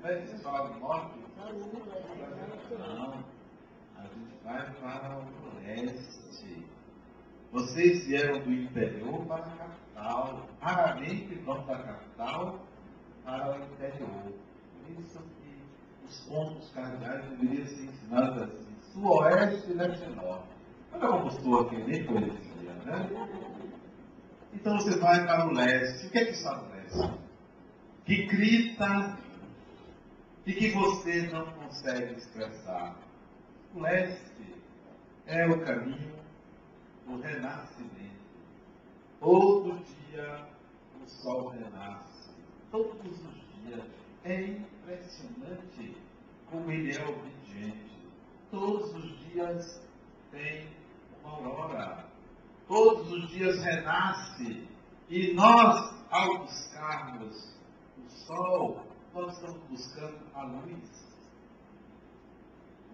É 0.03 0.15
que 0.15 0.27
vocês 0.27 0.43
falam 0.43 0.73
do 0.73 0.79
norte? 0.79 1.19
Não. 2.77 3.23
A 3.95 4.03
gente 4.03 4.43
vai 4.43 4.71
para 4.73 5.17
o 5.17 5.59
leste. 5.63 6.67
Vocês 7.51 8.05
vieram 8.05 8.39
do 8.39 8.51
interior 8.51 9.25
para 9.25 9.43
a 9.43 9.55
capital. 9.55 10.47
Raramente 10.59 11.35
vão 11.35 11.65
da 11.65 11.77
capital 11.77 12.59
para 13.23 13.59
o 13.59 13.63
interior. 13.63 14.33
Isso 14.99 15.19
que 15.19 15.63
os 16.05 16.19
pontos 16.25 16.69
cardeais 16.71 17.25
deveriam 17.29 17.65
ser 17.67 17.85
ensinados 17.85 18.43
assim. 18.43 18.75
Sul-oeste 18.91 19.71
e 19.71 19.73
leste-norte. 19.73 20.47
Olha 20.93 21.07
como 21.07 21.27
estou 21.27 21.61
aqui, 21.61 21.77
nem 21.83 22.05
poesia, 22.05 22.73
né? 22.85 23.09
Então 24.53 24.77
você 24.77 24.99
vai 24.99 25.25
para 25.25 25.47
o 25.47 25.53
leste. 25.53 26.07
O 26.07 26.11
que 26.11 26.19
é 26.19 26.25
que 26.25 26.31
está 26.31 26.57
no 26.57 26.69
leste? 26.69 27.30
Que 28.05 28.25
grita 28.25 29.17
e 30.45 30.53
que 30.53 30.71
você 30.71 31.27
não 31.27 31.45
consegue 31.53 32.15
expressar. 32.15 32.95
O 33.75 33.79
leste 33.79 34.55
é 35.27 35.45
o 35.47 35.63
caminho 35.63 36.15
do 37.07 37.21
renascimento. 37.21 38.21
Todo 39.19 39.79
dia 39.85 40.47
o 41.01 41.07
sol 41.07 41.49
renasce. 41.49 42.31
Todos 42.71 43.11
os 43.11 43.63
dias. 43.63 43.83
É 44.23 44.41
impressionante 44.41 45.97
como 46.49 46.71
ele 46.71 46.95
é 46.95 47.03
obediente. 47.03 47.91
Todos 48.51 48.93
os 48.93 49.19
dias 49.25 49.81
tem 50.31 50.67
uma 51.23 51.37
aurora. 51.37 52.05
Todos 52.67 53.11
os 53.11 53.29
dias 53.29 53.63
renasce. 53.63 54.67
E 55.09 55.33
nós, 55.33 55.93
ao 56.09 56.39
buscarmos 56.39 57.50
sol, 58.25 58.85
nós 59.13 59.33
estamos 59.33 59.61
buscando 59.69 60.19
a 60.33 60.43
luz. 60.43 61.11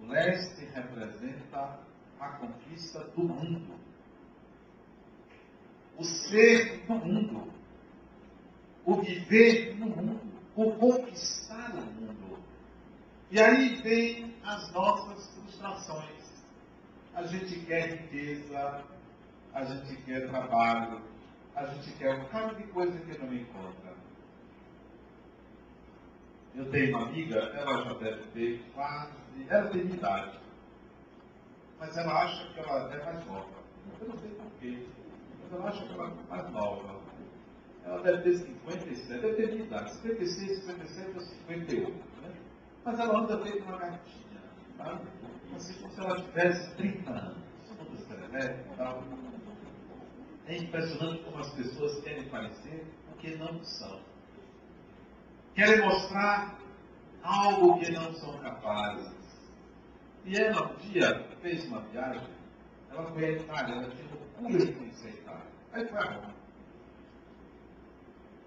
O 0.02 0.08
leste 0.08 0.66
representa 0.66 1.80
a 2.20 2.30
conquista 2.30 3.04
do 3.16 3.24
mundo. 3.24 3.76
O 5.98 6.04
ser 6.04 6.86
do 6.86 6.94
mundo. 6.94 7.52
O 8.86 9.02
viver 9.02 9.76
no 9.76 9.88
mundo. 9.88 10.22
O 10.56 10.72
conquistar 10.74 11.72
o 11.74 11.82
mundo. 11.82 12.40
E 13.30 13.40
aí 13.40 13.82
vem 13.82 14.36
as 14.44 14.72
nossas 14.72 15.28
frustrações. 15.36 16.18
A 17.14 17.24
gente 17.24 17.60
quer 17.66 17.98
riqueza, 17.98 18.84
a 19.54 19.66
gente 19.66 20.02
quer 20.04 20.30
trabalho, 20.30 21.02
a 21.56 21.66
gente 21.66 21.92
quer 21.98 22.16
um 22.16 22.22
bocado 22.22 22.56
de 22.56 22.64
coisa 22.68 23.00
que 23.00 23.18
não 23.18 23.34
encontra. 23.34 23.97
Eu 26.58 26.72
tenho 26.72 26.98
uma 26.98 27.08
amiga, 27.08 27.36
ela 27.36 27.84
já 27.84 27.94
deve 27.94 28.24
ter 28.34 28.66
quase. 28.74 29.12
Ela 29.48 29.70
tem 29.70 29.82
idade. 29.82 30.40
Mas 31.80 31.96
ela 31.96 32.24
acha 32.24 32.52
que 32.52 32.60
ela 32.60 32.92
é 32.92 33.06
mais 33.06 33.26
nova. 33.28 33.64
Eu 34.02 34.08
não 34.08 34.18
sei 34.18 34.30
porquê. 34.32 34.88
Mas 35.44 35.54
ela 35.54 35.70
acha 35.70 35.86
que 35.86 35.94
ela 35.94 36.08
é 36.08 36.30
mais 36.30 36.52
nova. 36.52 37.00
Ela 37.86 38.02
deve 38.02 38.24
ter 38.24 38.38
57, 38.40 39.08
deve 39.08 39.36
ter 39.36 39.52
minha 39.52 39.66
idade. 39.66 39.94
56, 39.98 40.60
57 40.66 41.12
ou 41.14 41.22
58. 41.22 41.92
Né? 42.24 42.34
Mas 42.84 43.00
ela 43.00 43.20
anda 43.20 43.40
feito 43.44 43.64
uma 43.64 43.78
gatinha. 43.78 44.42
Tá? 44.80 45.00
Assim 45.56 45.74
como 45.76 45.94
se 45.94 46.00
ela 46.00 46.22
tivesse 46.22 46.76
30 46.76 47.12
anos. 47.12 47.38
E 48.40 48.76
tal. 48.76 49.04
É 50.48 50.58
impressionante 50.58 51.24
como 51.24 51.38
as 51.38 51.54
pessoas 51.54 52.00
querem 52.04 52.28
parecer 52.30 52.86
o 53.12 53.18
que 53.18 53.36
não 53.36 53.64
são 53.64 54.00
querem 55.58 55.84
mostrar 55.84 56.56
algo 57.24 57.80
que 57.80 57.92
não 57.92 58.14
são 58.14 58.38
capazes. 58.38 59.12
E 60.24 60.38
ela 60.38 60.72
um 60.72 60.76
dia 60.76 61.28
fez 61.42 61.66
uma 61.66 61.82
viagem, 61.82 62.30
ela 62.92 63.12
foi 63.12 63.26
à 63.26 63.32
Itália, 63.32 63.76
ela 63.76 63.90
tinha 63.90 64.08
loucura 64.12 64.66
de 64.66 64.72
conhecer 64.74 65.08
a 65.08 65.12
Itália. 65.12 65.48
Aí 65.74 65.88
foi 65.88 65.98
a 65.98 66.04
Roma. 66.04 66.34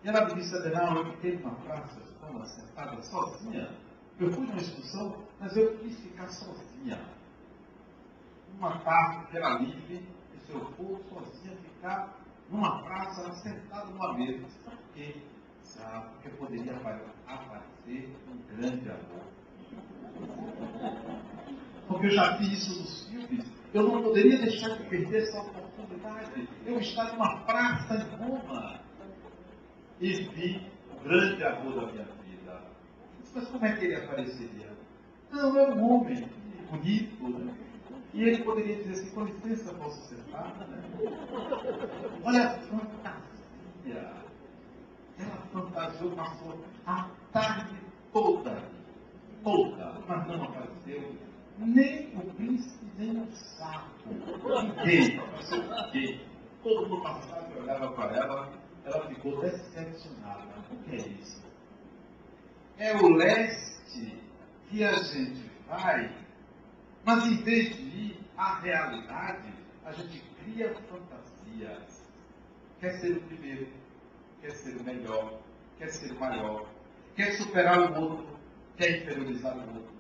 E 0.05 0.09
ela 0.09 0.25
me 0.25 0.35
disse, 0.35 0.55
Adenal, 0.55 0.99
eu 0.99 1.13
fiquei 1.15 1.37
numa 1.39 1.55
praça, 1.57 2.01
Roma, 2.23 2.47
sentada 2.47 3.03
sozinha. 3.03 3.77
Eu 4.21 4.33
fui 4.33 4.47
numa 4.47 4.61
excursão, 4.61 5.25
mas 5.41 5.57
eu 5.57 5.77
quis 5.79 5.99
ficar 5.99 6.29
sozinha. 6.29 7.01
Uma 8.57 8.79
tarde 8.83 9.27
que 9.27 9.37
era 9.37 9.59
livre, 9.59 10.09
e 10.33 10.47
se 10.47 10.53
eu 10.53 10.65
for 10.77 11.01
sozinha, 11.09 11.57
ficar 11.57 12.17
numa 12.49 12.85
praça, 12.85 13.33
sentada 13.43 13.87
numa 13.87 14.15
mesa. 14.15 14.47
Por 14.65 14.79
quê? 14.95 15.21
Porque 15.79 16.29
poderia 16.31 16.77
aparecer 16.77 18.17
um 18.29 18.57
grande 18.57 18.91
amor. 18.91 19.25
Porque 21.89 22.07
eu 22.07 22.11
já 22.11 22.37
vi 22.37 22.53
isso 22.53 22.81
nos 22.81 23.09
filmes. 23.09 23.45
Eu 23.73 23.85
não 23.85 24.03
poderia 24.03 24.39
deixar 24.39 24.77
de 24.77 24.85
perder 24.85 25.23
essa 25.23 25.41
oportunidade. 25.41 26.49
Eu 26.67 26.81
estava 26.81 27.13
numa 27.13 27.41
praça 27.45 27.95
em 27.95 28.17
Roma 28.17 28.81
e 30.01 30.13
vi 30.13 30.67
o 30.93 31.05
grande 31.05 31.45
amor 31.45 31.75
da 31.75 31.93
minha 31.93 32.05
vida. 32.05 32.63
Mas 33.35 33.49
como 33.49 33.65
é 33.65 33.77
que 33.77 33.85
ele 33.85 33.97
apareceria? 33.97 34.71
Não, 35.31 35.59
é 35.59 35.75
um 35.75 35.91
homem 35.91 36.29
bonito, 36.69 37.29
né? 37.29 37.55
E 38.13 38.23
ele 38.25 38.43
poderia 38.43 38.77
dizer 38.77 38.93
assim, 38.93 39.11
com 39.15 39.25
licença, 39.25 39.73
posso 39.75 40.03
sentar? 40.09 40.53
Né? 40.69 40.83
Olha 42.25 42.59
fantasia 42.59 44.30
fantasiou, 45.53 46.11
passou 46.13 46.65
a 46.87 47.09
tarde 47.33 47.77
toda, 48.13 48.63
toda, 49.43 49.95
mas 50.07 50.27
não 50.27 50.45
apareceu 50.45 51.17
nem 51.59 52.17
o 52.17 52.21
príncipe, 52.35 52.87
nem 52.99 53.23
o 53.23 53.27
sapo. 53.33 53.91
Ninguém. 54.85 56.21
Todo 56.63 56.89
mundo 56.89 57.03
passava 57.03 57.49
e 57.55 57.61
olhava 57.61 57.93
para 57.93 58.17
ela, 58.17 58.53
ela 58.85 59.07
ficou 59.09 59.41
decepcionada. 59.41 60.55
O 60.71 60.77
que 60.85 60.97
é 60.97 61.09
isso? 61.09 61.43
É 62.79 62.97
o 62.97 63.09
leste 63.09 64.19
que 64.69 64.85
a 64.85 64.93
gente 64.93 65.51
vai, 65.69 66.15
mas 67.05 67.27
em 67.27 67.43
vez 67.43 67.77
de 67.77 67.83
ir 67.83 68.21
à 68.37 68.59
realidade, 68.61 69.53
a 69.85 69.93
gente 69.93 70.23
cria 70.43 70.75
fantasias. 70.89 72.09
Quer 72.79 72.93
ser 73.01 73.17
o 73.19 73.21
primeiro, 73.23 73.69
quer 74.41 74.53
ser 74.53 74.77
o 74.77 74.85
melhor, 74.85 75.41
quer 75.79 75.89
ser 75.89 76.13
o 76.13 76.21
maior, 76.21 76.67
quer 77.15 77.33
superar 77.33 77.93
o 77.93 78.01
outro, 78.01 78.39
quer 78.77 79.03
inferiorizar 79.03 79.57
o 79.57 79.61
outro. 79.61 79.91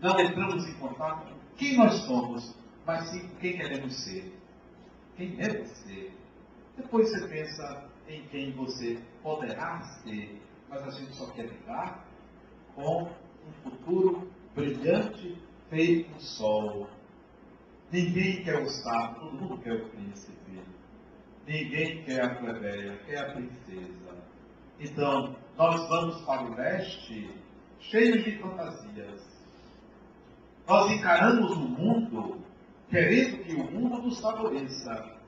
Não 0.00 0.20
entramos 0.20 0.68
em 0.68 0.74
contato 0.74 1.26
com 1.26 1.56
quem 1.56 1.76
nós 1.76 1.94
somos, 2.02 2.54
mas 2.84 3.08
sim 3.08 3.28
com 3.28 3.36
quem 3.36 3.56
queremos 3.56 3.94
ser. 4.04 4.32
Quem 5.16 5.36
é 5.40 5.48
você? 5.62 6.10
Depois 6.76 7.10
você 7.10 7.28
pensa, 7.28 7.84
em 8.08 8.22
quem 8.28 8.52
você 8.52 8.98
poderá 9.22 9.80
ser, 10.02 10.40
mas 10.68 10.82
a 10.82 10.90
gente 10.90 11.14
só 11.14 11.26
quer 11.30 11.46
lidar 11.46 12.04
com 12.74 13.04
um 13.04 13.52
futuro 13.62 14.28
brilhante 14.54 15.40
feito 15.70 16.10
no 16.10 16.20
sol. 16.20 16.88
Ninguém 17.90 18.42
quer 18.42 18.60
o 18.60 18.68
sábio, 18.68 19.20
todo 19.20 19.36
mundo 19.36 19.58
quer 19.62 19.74
o 19.74 19.88
príncipe. 19.88 20.34
Ninguém 21.46 22.02
quer 22.04 22.24
a 22.24 22.34
plebeia, 22.36 22.96
quer 23.06 23.18
a 23.18 23.32
princesa. 23.32 24.16
Então, 24.80 25.36
nós 25.56 25.88
vamos 25.88 26.20
para 26.22 26.42
o 26.42 26.54
leste 26.54 27.30
cheios 27.80 28.24
de 28.24 28.38
fantasias. 28.38 29.22
Nós 30.66 30.90
encaramos 30.90 31.50
o 31.52 31.68
mundo 31.68 32.42
querendo 32.88 33.44
que 33.44 33.54
o 33.54 33.70
mundo 33.70 34.02
nos 34.02 34.20
favoreça, 34.20 35.18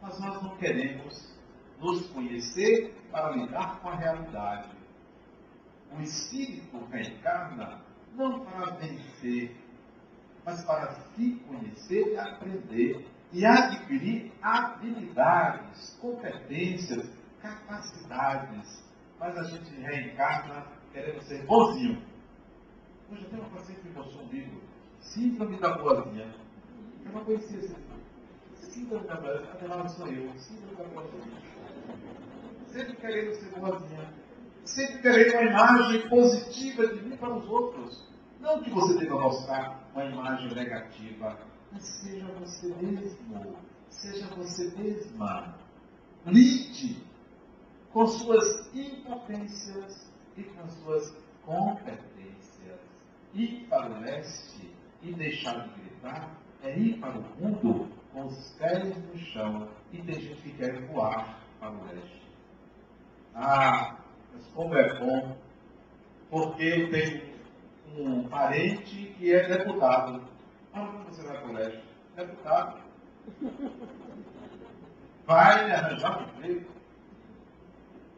mas 0.00 0.18
nós 0.20 0.42
não 0.42 0.56
queremos 0.56 1.34
nos 1.80 2.06
conhecer 2.08 2.94
para 3.10 3.32
lidar 3.32 3.80
com 3.80 3.88
a 3.88 3.96
realidade. 3.96 4.70
O 5.92 6.00
espírito 6.00 6.78
reencarna 6.90 7.82
não 8.14 8.40
para 8.40 8.70
vencer, 8.76 9.54
mas 10.44 10.64
para 10.64 10.94
se 10.94 11.32
conhecer 11.46 12.12
e 12.12 12.18
aprender 12.18 13.06
e 13.32 13.44
adquirir 13.44 14.32
habilidades, 14.40 15.96
competências, 16.00 17.08
capacidades. 17.40 18.84
Mas 19.18 19.36
a 19.36 19.44
gente 19.44 19.74
reencarna 19.80 20.66
querendo 20.92 21.22
ser 21.22 21.44
bonzinho. 21.44 22.02
Hoje 23.10 23.22
eu 23.24 23.30
tenho 23.30 23.42
uma 23.42 23.50
paciente 23.50 23.80
que 23.80 23.88
mostrou 23.90 24.24
um 24.24 24.28
livro, 24.28 24.60
Síndrome 25.00 25.58
da 25.58 25.76
Boazinha. 25.76 26.34
Eu 27.04 27.12
não 27.12 27.24
conhecia 27.24 27.58
esse 27.58 27.68
livro. 27.68 27.82
Síndrome 28.54 29.06
da 29.06 29.14
Boazinha, 29.16 29.52
afinal 29.52 29.88
sou 29.88 30.06
eu, 30.08 30.32
Síndrome 30.38 30.76
da 30.76 30.84
Boazinha. 30.84 31.42
Sempre 32.68 32.96
querendo 32.96 33.34
ser 33.34 33.58
boazinha. 33.58 34.12
Sempre 34.64 34.98
querendo 34.98 35.32
uma 35.34 35.42
imagem 35.42 36.08
positiva 36.08 36.86
de 36.88 37.02
mim 37.02 37.16
para 37.16 37.34
os 37.34 37.48
outros. 37.48 38.06
Não 38.40 38.62
que 38.62 38.70
você 38.70 38.98
deva 38.98 39.18
mostrar 39.18 39.88
uma 39.94 40.04
imagem 40.04 40.54
negativa 40.54 41.38
seja 41.80 42.26
você 42.40 42.74
mesmo, 42.74 43.56
seja 43.90 44.26
você 44.34 44.70
mesma. 44.76 45.54
Lide 46.26 47.02
com 47.92 48.06
suas 48.06 48.74
impotências 48.74 50.12
e 50.36 50.42
com 50.42 50.68
suas 50.68 51.14
competências. 51.44 52.80
Ir 53.34 53.66
para 53.68 53.90
o 53.90 54.00
leste 54.00 54.70
e 55.02 55.12
deixar 55.12 55.68
de 55.68 55.80
gritar 55.80 56.36
é 56.62 56.78
ir 56.78 56.98
para 56.98 57.18
o 57.18 57.22
mundo 57.40 57.88
com 58.12 58.26
os 58.26 58.50
pés 58.58 58.96
no 58.96 59.18
chão 59.18 59.68
e 59.92 60.02
tem 60.02 60.20
gente 60.20 60.42
que 60.42 60.52
quer 60.52 60.86
voar 60.86 61.40
para 61.60 61.70
o 61.70 61.84
leste. 61.84 62.22
Ah, 63.34 63.98
mas 64.32 64.46
como 64.48 64.74
é 64.74 64.98
bom, 64.98 65.36
porque 66.30 66.64
eu 66.64 66.90
tenho 66.90 67.36
um 67.98 68.28
parente 68.28 69.14
que 69.18 69.32
é 69.32 69.46
deputado 69.46 70.22
Onde 70.76 71.04
você 71.06 71.22
vai 71.22 71.38
para 71.38 71.48
o 71.48 71.52
leste? 71.52 71.82
Deputado. 72.14 72.80
Vai 75.26 75.70
arranjar 75.72 76.18
um 76.18 76.28
emprego. 76.28 76.70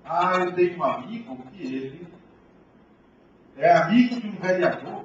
Ah, 0.05 0.33
eu 0.41 0.55
tenho 0.55 0.79
um 0.79 0.85
amigo 0.85 1.37
que 1.53 1.63
ele 1.63 2.09
é 3.57 3.73
amigo 3.73 4.21
de 4.21 4.29
um 4.29 4.37
vereador. 4.37 5.05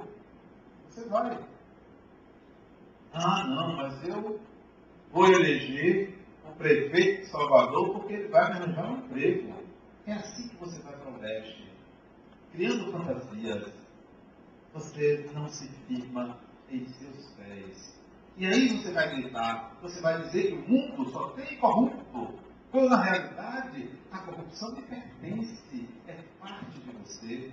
Você 0.88 1.08
vai. 1.08 1.38
Ah, 3.12 3.44
não, 3.46 3.76
mas 3.76 4.08
eu 4.08 4.40
vou 5.12 5.26
eleger 5.26 6.18
o 6.44 6.52
prefeito 6.56 7.22
de 7.22 7.26
Salvador 7.28 7.94
porque 7.94 8.14
ele 8.14 8.28
vai 8.28 8.52
me 8.52 8.58
arranjar 8.58 8.90
um 8.90 8.98
emprego. 8.98 9.54
É 10.06 10.12
assim 10.12 10.48
que 10.48 10.56
você 10.56 10.82
vai 10.82 10.96
para 10.96 11.10
o 11.10 11.20
leste. 11.20 11.72
Criando 12.52 12.90
fantasias. 12.90 13.72
Você 14.72 15.30
não 15.32 15.48
se 15.48 15.68
firma 15.86 16.36
em 16.70 16.86
seus 16.86 17.26
pés. 17.36 17.94
E 18.36 18.46
aí 18.46 18.68
você 18.68 18.92
vai 18.92 19.14
gritar, 19.14 19.76
você 19.80 20.00
vai 20.00 20.22
dizer 20.22 20.48
que 20.48 20.54
o 20.54 20.68
mundo 20.68 21.10
só 21.10 21.28
tem 21.30 21.56
corrupto. 21.58 22.34
Quando 22.70 22.88
na 22.88 23.02
realidade 23.02 23.90
a 24.10 24.18
corrupção 24.18 24.74
lhe 24.74 24.82
pertence, 24.82 25.88
é 26.08 26.18
parte 26.40 26.80
de 26.80 26.90
você. 26.90 27.52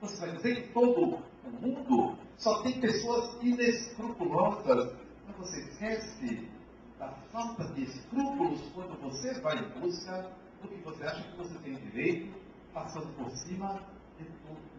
Você 0.00 0.16
vai 0.26 0.36
dizer 0.36 0.62
que 0.62 0.72
todo 0.72 1.22
o 1.44 1.50
mundo 1.60 2.16
só 2.38 2.62
tem 2.62 2.80
pessoas 2.80 3.36
inescrupulosas. 3.42 4.94
Mas 5.26 5.36
você 5.36 5.60
esquece 5.60 6.48
da 6.98 7.10
falta 7.30 7.64
de 7.74 7.82
escrúpulos 7.82 8.60
quando 8.74 8.98
você 9.02 9.38
vai 9.40 9.58
em 9.58 9.80
busca 9.80 10.30
do 10.62 10.68
que 10.68 10.76
você 10.82 11.04
acha 11.04 11.22
que 11.22 11.36
você 11.36 11.58
tem 11.58 11.74
direito, 11.74 12.34
passando 12.72 13.08
por 13.14 13.30
cima 13.30 13.82
de 14.18 14.24
mundo 14.24 14.77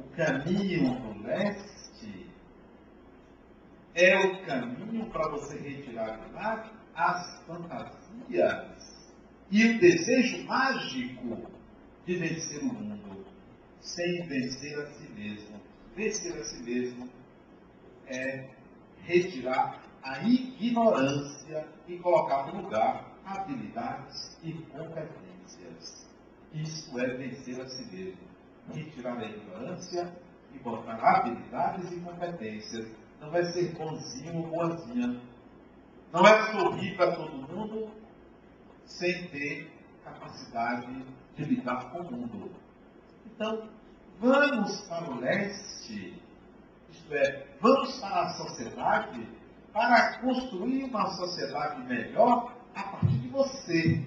o 0.00 0.16
caminho 0.16 0.98
do 1.00 1.22
leste 1.22 2.26
é 3.94 4.18
o 4.18 4.46
caminho 4.46 5.10
para 5.10 5.28
você 5.28 5.58
retirar 5.58 6.16
de 6.16 6.32
lá 6.32 6.72
as 6.94 7.42
fantasias 7.44 9.10
e 9.50 9.64
o 9.64 9.78
desejo 9.78 10.46
mágico 10.46 11.50
de 12.06 12.16
vencer 12.16 12.62
o 12.62 12.72
mundo 12.72 13.26
sem 13.80 14.22
vencer 14.26 14.78
a 14.78 14.86
si 14.86 15.08
mesmo. 15.12 15.60
Vencer 15.94 16.32
a 16.38 16.44
si 16.44 16.62
mesmo 16.62 17.08
é 18.06 18.48
retirar 19.02 19.82
a 20.02 20.22
ignorância 20.22 21.66
e 21.86 21.98
colocar 21.98 22.46
no 22.46 22.62
lugar 22.62 23.10
habilidades 23.24 24.38
e 24.42 24.52
competências. 24.52 26.08
Isso 26.54 26.98
é 26.98 27.06
vencer 27.16 27.60
a 27.60 27.68
si 27.68 27.84
mesmo 27.94 28.29
retirar 28.72 29.18
a 29.18 29.24
ignorância 29.24 30.12
e 30.52 30.58
botar 30.58 30.94
habilidades 30.94 31.92
e 31.92 32.00
competências. 32.00 32.88
Não 33.20 33.30
vai 33.30 33.44
ser 33.44 33.74
bonzinho 33.76 34.36
ou 34.36 34.46
boazinha. 34.48 35.20
Não 36.12 36.26
é 36.26 36.52
sorrir 36.52 36.96
para 36.96 37.16
todo 37.16 37.32
mundo 37.32 37.90
sem 38.84 39.28
ter 39.28 39.70
capacidade 40.04 41.04
de 41.36 41.44
lidar 41.44 41.90
com 41.90 42.00
o 42.00 42.12
mundo. 42.12 42.50
Então, 43.26 43.68
vamos 44.18 44.80
para 44.82 45.10
o 45.10 45.20
leste, 45.20 46.20
isto 46.90 47.14
é, 47.14 47.46
vamos 47.60 47.98
para 48.00 48.22
a 48.22 48.28
sociedade 48.30 49.26
para 49.72 50.18
construir 50.18 50.84
uma 50.84 51.06
sociedade 51.10 51.82
melhor 51.86 52.52
a 52.74 52.82
partir 52.82 53.18
de 53.18 53.28
você. 53.28 54.04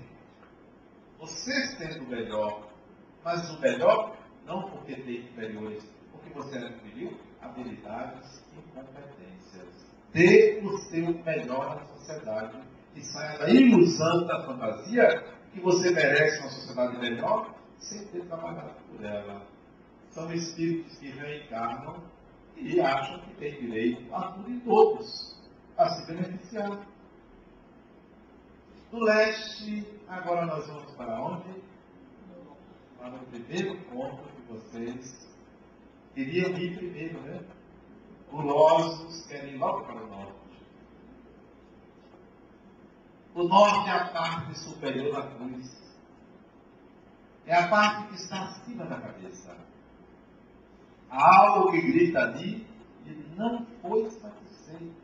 Você 1.19 1.67
sendo 1.77 2.05
melhor, 2.07 2.67
mas 3.23 3.49
o 3.49 3.59
melhor 3.61 4.12
não 4.45 4.69
porque 4.69 4.95
tem 4.95 5.21
inferiores, 5.21 5.83
porque 6.11 6.29
você 6.33 6.57
adquiriu 6.57 7.13
habilidades 7.41 8.43
e 8.57 8.61
competências. 8.75 9.93
Dê 10.11 10.61
o 10.63 10.77
seu 10.77 11.13
melhor 11.23 11.77
à 11.81 11.85
sociedade 11.97 12.57
e 12.95 13.01
saia 13.01 13.39
da 13.39 13.49
ilusão 13.49 14.25
da 14.27 14.45
fantasia 14.45 15.23
que 15.51 15.59
você 15.59 15.91
merece 15.91 16.39
uma 16.41 16.49
sociedade 16.49 16.97
melhor 16.99 17.55
sem 17.77 18.05
ter 18.07 18.25
trabalhado 18.25 18.75
por 18.91 19.03
ela. 19.03 19.45
São 20.09 20.31
espíritos 20.33 20.97
que 20.97 21.09
reencarnam 21.09 22.03
e 22.55 22.79
acham 22.79 23.19
que 23.21 23.33
têm 23.35 23.59
direito 23.59 24.13
a 24.13 24.31
tudo 24.33 24.51
e 24.51 24.59
todos, 24.61 25.39
a 25.77 25.89
se 25.89 26.07
beneficiar. 26.07 26.87
Do 28.91 28.99
leste, 28.99 29.87
agora 30.07 30.45
nós 30.45 30.67
vamos 30.67 30.91
para 30.91 31.19
onde? 31.19 31.63
Para 32.99 33.15
o 33.15 33.25
primeiro 33.25 33.75
ponto 33.85 34.32
vocês 34.53 35.27
queriam 36.13 36.51
ir 36.57 36.77
primeiro, 36.77 37.19
né? 37.21 37.43
Gulosos 38.29 39.25
querem 39.27 39.57
logo 39.57 39.85
para 39.85 40.03
o 40.03 40.07
norte. 40.07 40.33
O 43.35 43.43
norte 43.43 43.89
é 43.89 43.93
a 43.93 44.07
parte 44.09 44.59
superior 44.59 45.11
da 45.13 45.35
cruz. 45.35 45.83
É 47.45 47.55
a 47.55 47.67
parte 47.67 48.09
que 48.09 48.15
está 48.15 48.43
acima 48.43 48.85
da 48.85 48.99
cabeça. 48.99 49.57
Há 51.09 51.37
algo 51.37 51.71
que 51.71 51.81
grita 51.81 52.19
ali 52.19 52.67
e 53.05 53.35
não 53.35 53.65
foi 53.81 54.09
satisfeito. 54.11 55.03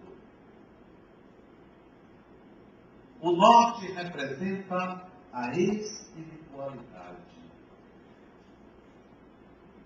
O 3.22 3.32
norte 3.32 3.92
representa 3.92 5.10
a 5.34 5.52
espiritualidade 5.52 7.29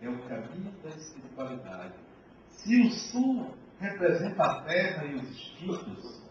é 0.03 0.09
o 0.09 0.19
caminho 0.27 0.71
da 0.83 0.89
espiritualidade. 0.89 1.93
Se 2.49 2.81
o 2.81 2.91
sul 2.91 3.53
representa 3.79 4.43
a 4.43 4.61
terra 4.63 5.05
e 5.05 5.15
os 5.15 5.29
espíritos, 5.29 6.21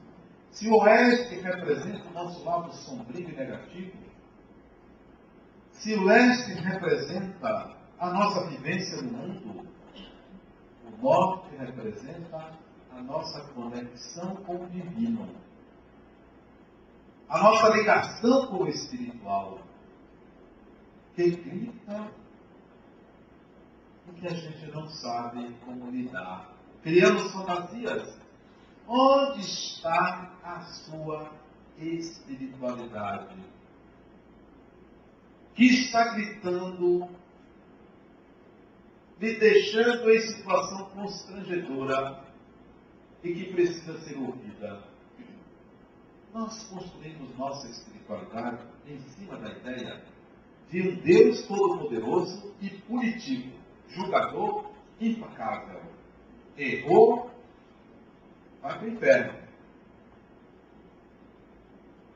se 0.51 0.69
o 0.69 0.77
oeste 0.77 1.37
representa 1.37 2.09
o 2.09 2.13
nosso 2.13 2.45
lado 2.45 2.73
sombrio 2.73 3.29
e 3.29 3.33
negativo, 3.35 3.97
se 5.73 5.95
o 5.95 6.05
leste 6.05 6.53
representa 6.53 7.77
a 7.99 8.11
nossa 8.11 8.47
vivência 8.49 9.03
no 9.03 9.13
mundo, 9.13 9.67
o 10.87 11.03
norte 11.03 11.57
representa 11.57 12.53
a 12.91 13.03
nossa 13.03 13.41
conexão 13.53 14.37
com 14.37 14.65
o 14.65 14.71
divino. 14.71 15.29
a 17.29 17.39
nossa 17.43 17.71
ligação 17.71 18.47
com 18.49 18.65
o 18.65 18.69
espiritual. 18.69 19.59
Que 21.17 21.31
grita 21.31 22.11
porque 24.13 24.27
a 24.29 24.35
gente 24.35 24.67
não 24.71 24.89
sabe 24.89 25.55
como 25.65 25.91
lidar. 25.91 26.53
Criamos 26.83 27.33
fantasias. 27.33 28.19
Onde 28.87 29.41
está 29.41 30.35
a 30.43 30.61
sua 30.63 31.31
espiritualidade? 31.79 33.37
Que 35.55 35.67
está 35.67 36.15
gritando, 36.15 37.09
me 39.21 39.35
deixando 39.35 40.11
em 40.11 40.21
situação 40.21 40.91
constrangedora 40.91 42.25
e 43.23 43.33
que 43.33 43.53
precisa 43.53 43.99
ser 44.01 44.19
ouvida. 44.19 44.83
Nós 46.35 46.65
construímos 46.65 47.37
nossa 47.37 47.69
espiritualidade 47.69 48.65
em 48.87 48.99
cima 49.11 49.37
da 49.37 49.53
ideia 49.53 50.03
de 50.71 50.89
um 50.89 50.97
Deus 50.97 51.43
todo-poderoso 51.43 52.55
e 52.61 52.71
punitivo, 52.71 53.53
julgador 53.89 54.73
implacável. 55.01 55.83
Errou, 56.57 57.31
vai 58.61 58.79
para 58.79 58.87
o 58.87 58.91
inferno. 58.91 59.43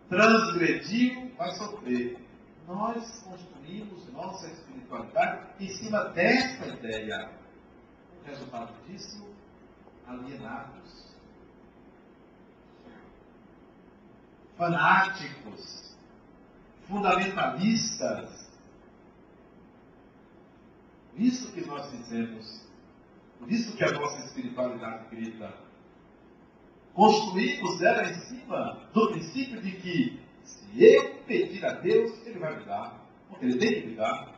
Transgrediu, 0.08 1.32
vai 1.36 1.50
sofrer. 1.52 2.18
Nós 2.66 3.22
construímos 3.22 4.12
nossa 4.12 4.46
espiritualidade 4.48 5.46
em 5.60 5.68
cima 5.68 6.04
dessa 6.10 6.66
ideia. 6.66 7.30
O 8.22 8.26
resultado 8.26 8.72
disso, 8.86 9.26
alienados. 10.06 11.06
Fanáticos, 14.56 15.96
fundamentalistas. 16.88 18.45
Isso 21.16 21.52
que 21.52 21.66
nós 21.66 21.90
fizemos 21.90 22.66
por 23.38 23.50
isso 23.50 23.76
que 23.76 23.84
a 23.84 23.92
nossa 23.92 24.26
espiritualidade 24.26 25.08
grita. 25.10 25.52
Construímos 26.94 27.82
ela 27.82 28.10
em 28.10 28.14
cima 28.20 28.88
do 28.92 29.10
princípio 29.10 29.60
de 29.60 29.72
que 29.72 30.20
se 30.42 30.84
eu 30.84 31.16
pedir 31.26 31.64
a 31.64 31.74
Deus, 31.74 32.26
Ele 32.26 32.38
vai 32.38 32.58
me 32.58 32.64
dar. 32.64 33.06
Porque 33.28 33.44
Ele 33.44 33.58
tem 33.58 33.82
que 33.82 33.86
me 33.88 33.96
dar. 33.96 34.34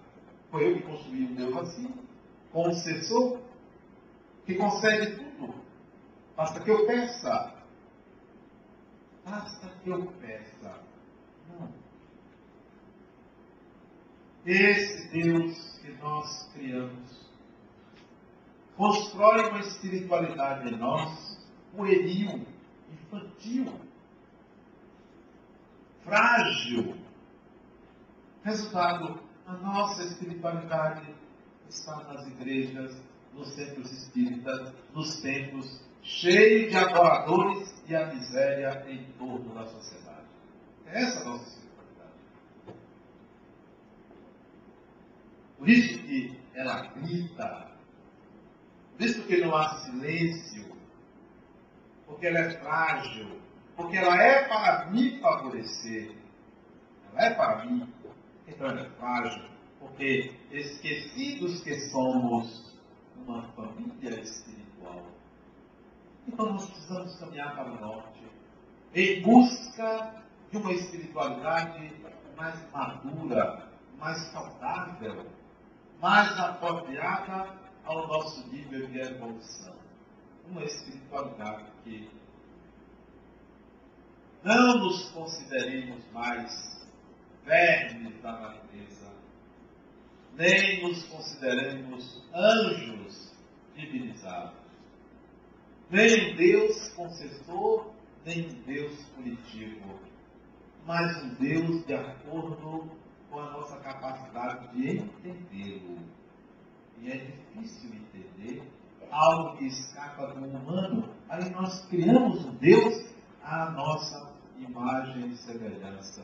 Foi 0.50 0.68
eu 0.68 0.76
que 0.76 0.82
construí 0.82 1.24
um 1.24 1.34
Deus 1.34 1.56
assim, 1.56 1.94
com 2.52 2.72
sucessor, 2.72 3.38
que 4.44 4.54
concede 4.54 5.16
tudo. 5.16 5.54
Basta 6.36 6.60
que 6.60 6.70
eu 6.70 6.86
peça. 6.86 7.54
Basta 9.24 9.68
que 9.82 9.90
eu 9.90 10.06
peça. 10.20 10.80
Não. 11.48 11.72
Esse 14.44 15.08
Deus 15.10 15.67
nós 16.00 16.50
criamos 16.52 17.28
constrói 18.78 19.48
uma 19.48 19.58
espiritualidade 19.58 20.72
em 20.72 20.78
nós 20.78 21.36
pueril, 21.76 22.46
infantil, 22.92 23.66
frágil. 26.04 26.96
Resultado, 28.44 29.20
a 29.46 29.52
nossa 29.54 30.04
espiritualidade 30.04 31.12
está 31.68 31.96
nas 32.04 32.26
igrejas, 32.28 32.96
nos 33.34 33.48
centros 33.48 33.92
espíritas, 33.92 34.72
nos 34.94 35.20
templos, 35.20 35.82
cheio 36.02 36.70
de 36.70 36.76
adoradores 36.76 37.74
e 37.86 37.96
a 37.96 38.06
miséria 38.14 38.86
em 38.88 39.04
torno 39.18 39.54
da 39.54 39.66
sociedade. 39.66 40.28
É 40.86 41.02
essa 41.02 41.20
a 41.20 41.24
nossa 41.24 41.48
espiritualidade. 41.48 41.67
Por 45.58 45.68
isso 45.68 45.98
que 46.04 46.38
ela 46.54 46.86
grita. 46.86 47.68
Visto 48.96 49.22
que 49.26 49.36
não 49.38 49.54
há 49.54 49.76
silêncio, 49.80 50.76
porque 52.06 52.26
ela 52.26 52.38
é 52.38 52.50
frágil, 52.50 53.40
porque 53.76 53.96
ela 53.96 54.20
é 54.20 54.48
para 54.48 54.90
me 54.90 55.20
favorecer, 55.20 56.12
ela 57.12 57.26
é 57.26 57.34
para 57.34 57.64
mim, 57.64 57.92
então 58.46 58.66
ela 58.66 58.80
é 58.80 58.90
frágil, 58.90 59.44
porque 59.78 60.34
esquecidos 60.50 61.62
que 61.62 61.78
somos 61.90 62.76
uma 63.16 63.42
família 63.52 64.20
espiritual, 64.20 65.06
então 66.26 66.52
nós 66.52 66.66
precisamos 66.66 67.16
caminhar 67.20 67.54
para 67.54 67.70
o 67.70 67.80
norte, 67.80 68.22
em 68.94 69.22
busca 69.22 70.24
de 70.50 70.56
uma 70.56 70.72
espiritualidade 70.72 71.92
mais 72.36 72.72
madura, 72.72 73.68
mais 73.98 74.18
saudável, 74.32 75.26
mais 76.00 76.38
apropriada 76.38 77.58
ao 77.84 78.06
nosso 78.06 78.46
nível 78.48 78.86
de 78.86 79.00
evolução. 79.00 79.74
Uma 80.48 80.64
espiritualidade 80.64 81.70
que 81.84 82.08
não 84.42 84.78
nos 84.78 85.10
consideremos 85.10 86.02
mais 86.12 86.86
vermes 87.44 88.22
da 88.22 88.32
natureza, 88.32 89.12
nem 90.34 90.82
nos 90.82 91.04
consideremos 91.04 92.22
anjos 92.32 93.34
divinizados, 93.74 94.58
nem 95.90 96.32
um 96.32 96.36
Deus 96.36 96.88
concessor, 96.90 97.90
nem 98.24 98.48
um 98.48 98.62
Deus 98.62 98.96
punitivo, 99.14 99.98
mas 100.86 101.22
um 101.24 101.34
Deus 101.34 101.84
de 101.86 101.94
acordo 101.94 102.90
com 103.30 103.40
a 103.40 103.50
nossa 103.50 103.76
capacidade 103.78 104.68
de 104.74 104.98
entendê-lo 104.98 105.98
e 107.00 107.10
é 107.10 107.16
difícil 107.16 107.90
entender 107.94 108.62
algo 109.10 109.56
que 109.56 109.66
escapa 109.66 110.26
do 110.28 110.44
humano, 110.44 111.08
aí 111.28 111.48
nós 111.50 111.86
criamos 111.86 112.44
um 112.44 112.54
Deus 112.56 113.14
à 113.42 113.70
nossa 113.70 114.32
imagem 114.58 115.28
e 115.28 115.36
semelhança. 115.36 116.22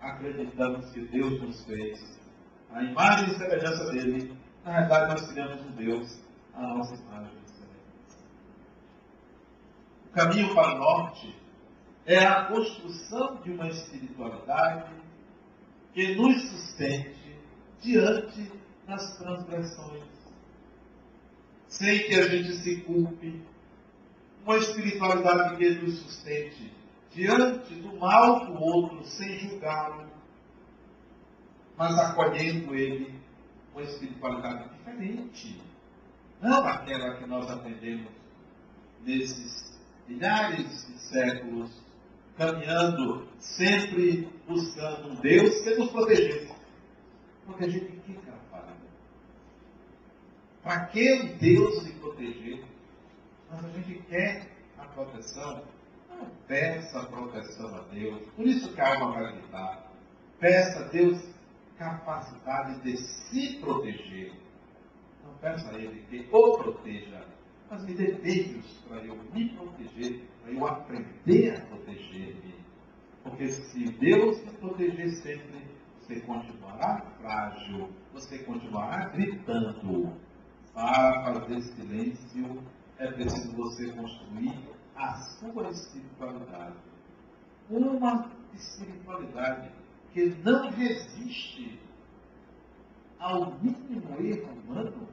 Acreditamos 0.00 0.90
que 0.92 1.00
Deus 1.06 1.40
nos 1.40 1.64
fez 1.64 2.20
a 2.70 2.82
imagem 2.82 3.30
e 3.30 3.38
semelhança 3.38 3.92
dele. 3.92 4.36
Na 4.64 4.80
verdade, 4.80 5.12
nós 5.12 5.32
criamos 5.32 5.60
um 5.62 5.70
Deus 5.72 6.22
à 6.54 6.60
nossa 6.62 6.94
imagem 6.94 7.32
e 7.44 7.50
semelhança. 7.50 8.18
O 10.06 10.10
caminho 10.10 10.54
para 10.54 10.74
o 10.74 10.78
norte 10.78 11.34
é 12.04 12.24
a 12.24 12.44
construção 12.44 13.36
de 13.42 13.50
uma 13.52 13.68
espiritualidade 13.68 15.05
que 15.96 16.14
nos 16.14 16.42
sustente 16.50 17.38
diante 17.80 18.52
nas 18.86 19.16
transgressões, 19.16 20.04
sem 21.68 22.06
que 22.06 22.14
a 22.16 22.28
gente 22.28 22.52
se 22.56 22.82
culpe, 22.82 23.42
uma 24.44 24.58
espiritualidade 24.58 25.56
que 25.56 25.70
nos 25.70 25.98
sustente 26.00 26.70
diante 27.14 27.76
do 27.76 27.96
mal 27.96 28.44
do 28.44 28.62
outro, 28.62 29.06
sem 29.06 29.38
julgá-lo, 29.38 30.06
mas 31.78 31.98
acolhendo 31.98 32.74
ele, 32.74 33.18
uma 33.72 33.82
espiritualidade 33.82 34.68
diferente, 34.74 35.62
não 36.42 36.62
aquela 36.66 37.16
que 37.16 37.24
nós 37.24 37.50
aprendemos 37.50 38.12
nesses 39.02 39.80
milhares 40.06 40.86
de 40.88 40.98
séculos, 40.98 41.70
caminhando, 42.36 43.28
sempre 43.38 44.28
buscando 44.46 45.10
um 45.10 45.14
Deus 45.16 45.60
que 45.62 45.74
nos 45.76 45.90
protegesse. 45.90 46.54
Proteger 47.46 47.90
de 47.90 47.96
quê, 47.98 48.18
cara? 48.26 48.76
Para 50.62 50.86
que 50.86 51.22
Deus 51.40 51.82
se 51.82 51.92
proteger? 51.92 52.64
Mas 53.50 53.64
a 53.64 53.68
gente 53.68 54.02
quer 54.08 54.50
a 54.78 54.84
proteção. 54.86 55.64
Não 56.10 56.28
peça 56.48 57.00
a 57.00 57.06
proteção 57.06 57.74
a 57.76 57.80
Deus. 57.92 58.26
Por 58.34 58.46
isso 58.46 58.72
que 58.72 58.80
a 58.80 58.94
alma 58.94 59.12
vai 59.12 59.32
gritar. 59.32 59.92
Peça 60.40 60.80
a 60.80 60.88
Deus 60.88 61.22
capacidade 61.78 62.80
de 62.82 62.96
se 62.96 63.58
proteger. 63.60 64.32
Não 65.24 65.34
peça 65.34 65.70
a 65.70 65.74
Ele 65.74 66.04
que 66.08 66.28
o 66.32 66.58
proteja, 66.58 67.24
mas 67.70 67.84
me 67.84 67.94
dê 67.94 68.18
meios 68.22 68.66
para 68.88 69.04
eu 69.04 69.16
me 69.32 69.48
proteger, 69.50 70.22
para 70.42 70.52
eu 70.52 70.66
aprender 70.66 71.56
a 71.56 71.60
proteger-me. 71.66 72.54
Porque 73.22 73.48
se 73.48 73.84
Deus 73.92 74.44
me 74.44 74.52
proteger 74.52 75.10
sempre, 75.10 75.66
você 76.00 76.20
continuará 76.20 77.00
frágil, 77.20 77.90
você 78.12 78.38
continuará 78.38 79.08
gritando. 79.08 80.12
Para 80.72 81.40
fazer 81.40 81.62
silêncio, 81.62 82.62
é 82.98 83.10
preciso 83.10 83.56
você 83.56 83.90
construir 83.92 84.54
a 84.94 85.14
sua 85.14 85.70
espiritualidade. 85.70 86.76
Uma 87.70 88.30
espiritualidade 88.54 89.70
que 90.12 90.26
não 90.44 90.70
resiste 90.70 91.80
ao 93.18 93.54
mínimo 93.60 94.20
erro 94.20 94.52
humano 94.52 95.08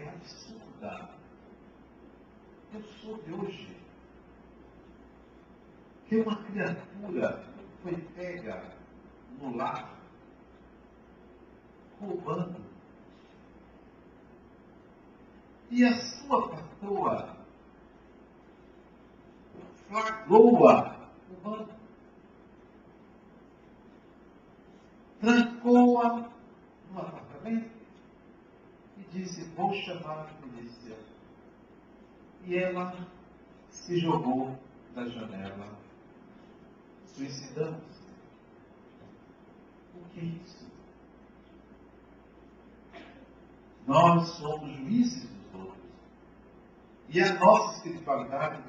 é 0.00 0.08
absurda. 0.08 1.10
Eu 2.72 2.82
sou 2.82 3.16
de 3.22 3.32
hoje. 3.32 3.80
que 6.10 6.16
uma 6.16 6.36
criatura 6.42 7.44
foi 7.84 7.96
pega 8.16 8.64
no 9.40 9.56
lar, 9.56 9.96
roubando. 12.00 12.60
E 15.70 15.84
a 15.84 15.94
sua 15.94 16.48
patroa 16.48 17.36
flagrou-a 19.86 20.96
roubando. 21.28 21.72
Trancou-a 25.20 26.28
disse: 29.12 29.44
Vou 29.56 29.72
chamar 29.74 30.22
a 30.22 30.34
polícia. 30.40 30.96
E 32.44 32.56
ela 32.56 33.06
se 33.68 33.98
jogou 33.98 34.58
da 34.94 35.06
janela, 35.06 35.68
suicidando-se. 37.06 38.00
O 39.94 40.08
que 40.10 40.20
é 40.20 40.24
isso? 40.24 40.70
Nós 43.86 44.28
somos 44.30 44.76
juízes 44.76 45.28
dos 45.28 45.54
outros. 45.54 45.84
E 47.08 47.20
a 47.20 47.38
nossa 47.38 47.76
espiritualidade 47.76 48.62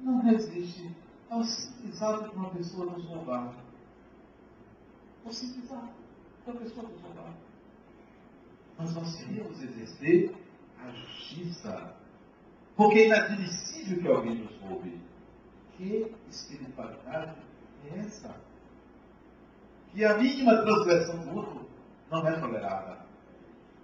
não 0.00 0.22
resiste 0.22 0.94
ao 1.28 1.42
simples 1.44 2.00
ato 2.00 2.30
de 2.30 2.36
uma 2.36 2.50
pessoa 2.50 2.86
nos 2.86 3.04
roubar. 3.04 3.54
O 5.24 5.32
simples 5.32 5.70
ato 5.70 5.92
de 6.44 6.50
uma 6.50 6.60
pessoa 6.60 6.88
nos 6.88 7.00
roubar. 7.02 7.34
Nós 8.78 8.94
não 8.94 9.02
queremos 9.02 9.60
exercer 9.62 10.34
a 10.78 10.90
justiça. 10.90 11.96
Porque 12.76 13.00
é 13.00 13.06
inadmissível 13.06 14.00
que 14.00 14.08
alguém 14.08 14.34
nos 14.36 14.56
roube. 14.60 15.00
Que 15.76 16.14
espiritualidade 16.30 17.40
é 17.90 17.98
essa? 17.98 18.34
Que 19.92 20.04
a 20.04 20.16
mínima 20.16 20.62
transgressão 20.62 21.18
do 21.24 21.36
outro 21.36 21.68
não 22.10 22.26
é 22.26 22.38
tolerada. 22.38 23.04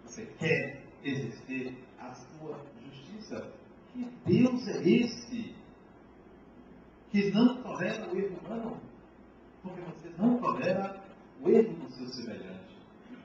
Você 0.05 0.27
quer 0.39 0.85
exercer 1.03 1.77
a 1.99 2.15
sua 2.15 2.61
justiça. 2.85 3.51
Que 3.93 4.05
Deus 4.27 4.69
é 4.69 4.89
esse 4.89 5.55
que 7.11 7.31
não 7.31 7.63
tolera 7.63 8.13
o 8.13 8.19
erro 8.19 8.39
humano? 8.45 8.81
Porque 9.63 9.81
você 9.81 10.09
não 10.19 10.39
tolera 10.39 11.03
o 11.41 11.49
erro 11.49 11.75
do 11.75 11.91
seu 11.93 12.07
semelhante. 12.09 12.64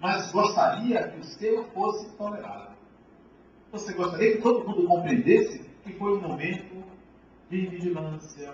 Mas 0.02 0.32
gostaria 0.32 1.10
que 1.10 1.20
o 1.20 1.24
seu 1.24 1.66
fosse 1.72 2.10
tolerado. 2.16 2.76
Você 3.72 3.94
gostaria 3.94 4.38
que 4.38 4.42
todo 4.42 4.66
mundo 4.68 4.88
compreendesse 4.88 5.60
que 5.84 5.94
foi 5.94 6.18
um 6.18 6.22
momento 6.22 6.84
de 7.50 7.68
vigilância. 7.68 8.54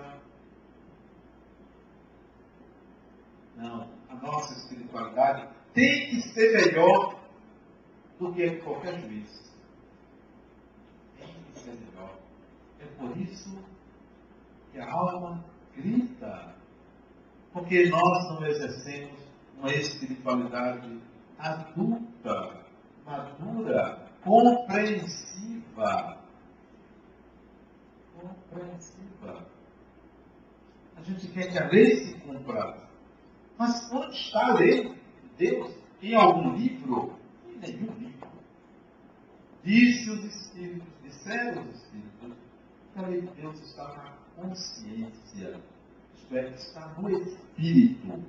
Não, 3.56 3.88
a 4.10 4.16
nossa 4.16 4.54
espiritualidade 4.54 5.48
tem 5.74 6.10
que 6.10 6.22
ser 6.34 6.52
melhor 6.54 7.20
do 8.20 8.34
que 8.34 8.58
qualquer 8.58 9.00
juiz. 9.00 9.54
Tem 11.18 11.28
que 11.28 11.60
ser 11.60 11.72
melhor. 11.72 12.18
É 12.80 12.86
por 12.98 13.18
isso 13.18 13.58
que 14.72 14.80
a 14.80 14.91
alma 14.91 15.46
grita. 15.76 16.56
Porque 17.54 17.88
nós 17.89 18.30
não 18.30 18.46
exercemos 18.46 19.20
uma 19.58 19.72
espiritualidade 19.74 21.00
adulta, 21.40 22.66
madura, 23.06 24.10
compreensiva. 24.24 26.18
Compreensiva. 28.20 29.46
A 30.96 31.02
gente 31.02 31.28
quer 31.28 31.52
que 31.52 31.58
a 31.58 31.68
lei 31.68 31.98
se 31.98 32.14
cumpra. 32.20 32.78
Mas 33.58 33.92
onde 33.92 34.16
está 34.16 34.48
a 34.48 34.54
lei 34.56 34.84
de 34.84 35.30
Deus? 35.38 35.72
Em 36.02 36.16
algum 36.16 36.56
livro? 36.56 37.14
Em 37.48 37.58
nenhum 37.58 37.94
livro. 37.98 38.30
Disse 39.64 40.10
os 40.10 40.24
Espíritos, 40.24 40.88
disseram 41.04 41.64
os 41.64 41.76
Espíritos, 41.76 42.38
que 42.94 43.00
a 43.00 43.08
lei 43.08 43.22
de 43.22 43.28
Deus 43.42 43.60
está 43.62 43.88
na 43.88 44.14
consciência. 44.36 45.60
Isto 46.16 46.38
é, 46.38 46.50
está 46.50 46.88
no 46.98 47.10
Espírito. 47.10 48.24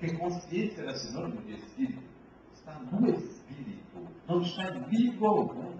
Porque 0.00 0.16
consciência 0.16 0.80
era 0.80 0.96
sinônimo 0.96 1.42
de 1.42 1.56
Espírito. 1.56 2.02
Está 2.54 2.72
no 2.90 3.06
Espírito. 3.06 4.08
Não 4.26 4.40
está 4.40 4.74
em 4.74 4.80
livro 4.88 5.26
algum. 5.26 5.74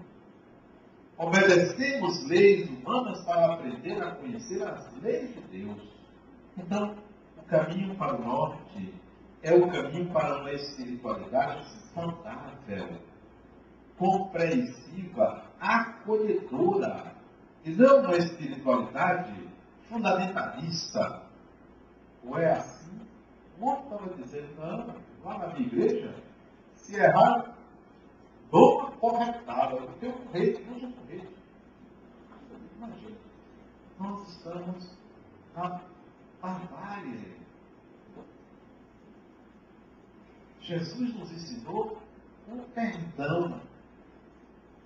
Obedecemos 1.17 2.27
leis 2.27 2.69
humanas 2.69 3.19
para 3.25 3.55
aprender 3.55 3.99
a 3.99 4.11
conhecer 4.11 4.61
as 4.61 4.95
leis 5.01 5.33
de 5.33 5.41
Deus. 5.63 5.81
Então, 6.55 6.95
o 7.35 7.41
caminho 7.47 7.95
para 7.95 8.15
o 8.15 8.23
norte 8.23 8.93
é 9.41 9.55
o 9.55 9.67
caminho 9.67 10.11
para 10.11 10.41
uma 10.41 10.51
espiritualidade 10.51 11.67
saudável, 11.91 12.89
compreensiva, 13.97 15.45
acolhedora, 15.59 17.15
e 17.65 17.71
não 17.71 18.01
uma 18.01 18.17
espiritualidade 18.17 19.33
fundamentalista. 19.89 21.23
Ou 22.23 22.37
é 22.37 22.51
assim? 22.51 22.80
Outro 23.61 23.83
estava 23.83 24.15
dizendo, 24.15 24.55
não, 24.59 24.95
lá 25.23 25.37
na 25.37 25.53
minha 25.53 25.67
igreja, 25.67 26.15
se 26.75 26.95
errar, 26.95 27.55
dou 28.49 28.79
uma 28.79 28.91
corretada, 28.93 29.75
eu 30.01 30.13
correio, 30.13 30.57
eu 30.57 30.79
já 30.79 30.91
correio. 30.91 31.29
Imagina, 32.75 33.17
nós 33.99 34.27
estamos 34.29 34.97
na 35.55 35.79
barbárie. 36.41 37.39
Jesus 40.61 41.13
nos 41.13 41.31
ensinou 41.31 42.01
o 42.47 42.57
perdão, 42.73 43.61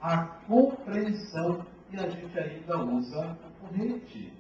a 0.02 0.26
compreensão, 0.48 1.66
e 1.92 1.98
a 1.98 2.10
gente 2.10 2.38
ainda 2.38 2.78
usa 2.84 3.38
o 3.46 3.68
corrente. 3.68 4.34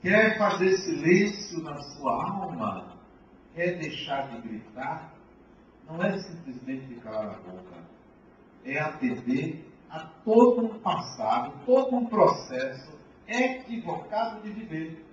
Quer 0.00 0.38
fazer 0.38 0.78
silêncio 0.78 1.62
na 1.62 1.76
sua 1.76 2.24
alma? 2.24 2.96
Quer 3.54 3.78
deixar 3.78 4.30
de 4.30 4.48
gritar? 4.48 5.12
Não 5.86 6.02
é 6.02 6.18
simplesmente 6.18 6.94
calar 7.00 7.34
a 7.34 7.38
boca. 7.40 7.76
É 8.64 8.78
atender 8.78 9.70
a 9.90 10.00
todo 10.24 10.64
um 10.64 10.78
passado, 10.78 11.52
todo 11.66 11.96
um 11.96 12.06
processo 12.06 12.98
equivocado 13.28 14.40
de 14.42 14.50
viver. 14.50 15.04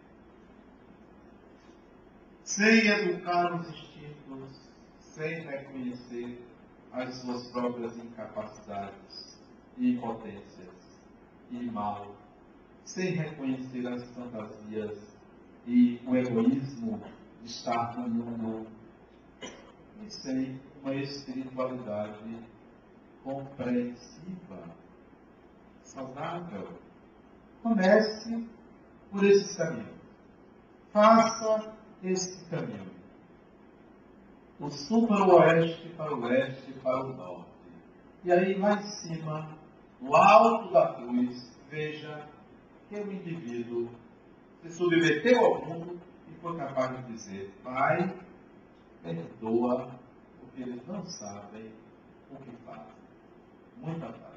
Sem 2.43 2.87
educar 2.87 3.55
os 3.55 3.67
instintos, 3.67 4.57
sem 4.99 5.41
reconhecer 5.41 6.41
as 6.93 7.15
suas 7.15 7.47
próprias 7.47 7.97
incapacidades 7.97 9.37
impotências 9.77 10.73
e 11.51 11.57
mal 11.65 12.15
sem 12.87 13.11
reconhecer 13.11 13.85
as 13.85 14.01
fantasias 14.11 14.97
e 15.67 15.99
o 16.07 16.15
egoísmo 16.15 17.03
de 17.41 17.49
estar 17.49 17.97
no 17.97 18.07
mundo 18.07 18.67
e 20.01 20.09
sem 20.09 20.59
uma 20.81 20.95
espiritualidade 20.95 22.39
compreensiva, 23.25 24.73
saudável. 25.83 26.69
Comece 27.61 28.47
por 29.11 29.25
esse 29.25 29.57
caminho. 29.57 29.93
Faça 30.93 31.73
esse 32.01 32.45
caminho. 32.45 32.89
O 34.61 34.69
sul 34.69 35.07
para 35.07 35.25
o 35.25 35.35
oeste, 35.35 35.89
para 35.89 36.15
o 36.15 36.25
leste, 36.25 36.71
para 36.81 37.05
o 37.05 37.13
norte. 37.13 37.51
E 38.23 38.31
aí 38.31 38.57
lá 38.57 38.75
em 38.75 38.83
cima, 38.83 39.57
no 39.99 40.15
alto 40.15 40.71
da 40.71 40.93
cruz, 40.93 41.51
veja 41.69 42.36
que 42.89 42.95
o 42.95 43.11
indivíduo 43.11 43.89
se 44.61 44.71
submeteu 44.71 45.45
ao 45.45 45.65
mundo 45.65 45.99
e 46.29 46.33
foi 46.41 46.57
capaz 46.57 46.97
de 46.97 47.11
dizer: 47.11 47.51
Pai, 47.63 48.13
perdoa, 49.03 49.91
porque 50.39 50.61
eles 50.63 50.85
não 50.87 51.05
sabem 51.05 51.71
o 52.31 52.35
que 52.37 52.51
fazem. 52.65 52.93
Muita 53.77 54.07
paz. 54.07 54.36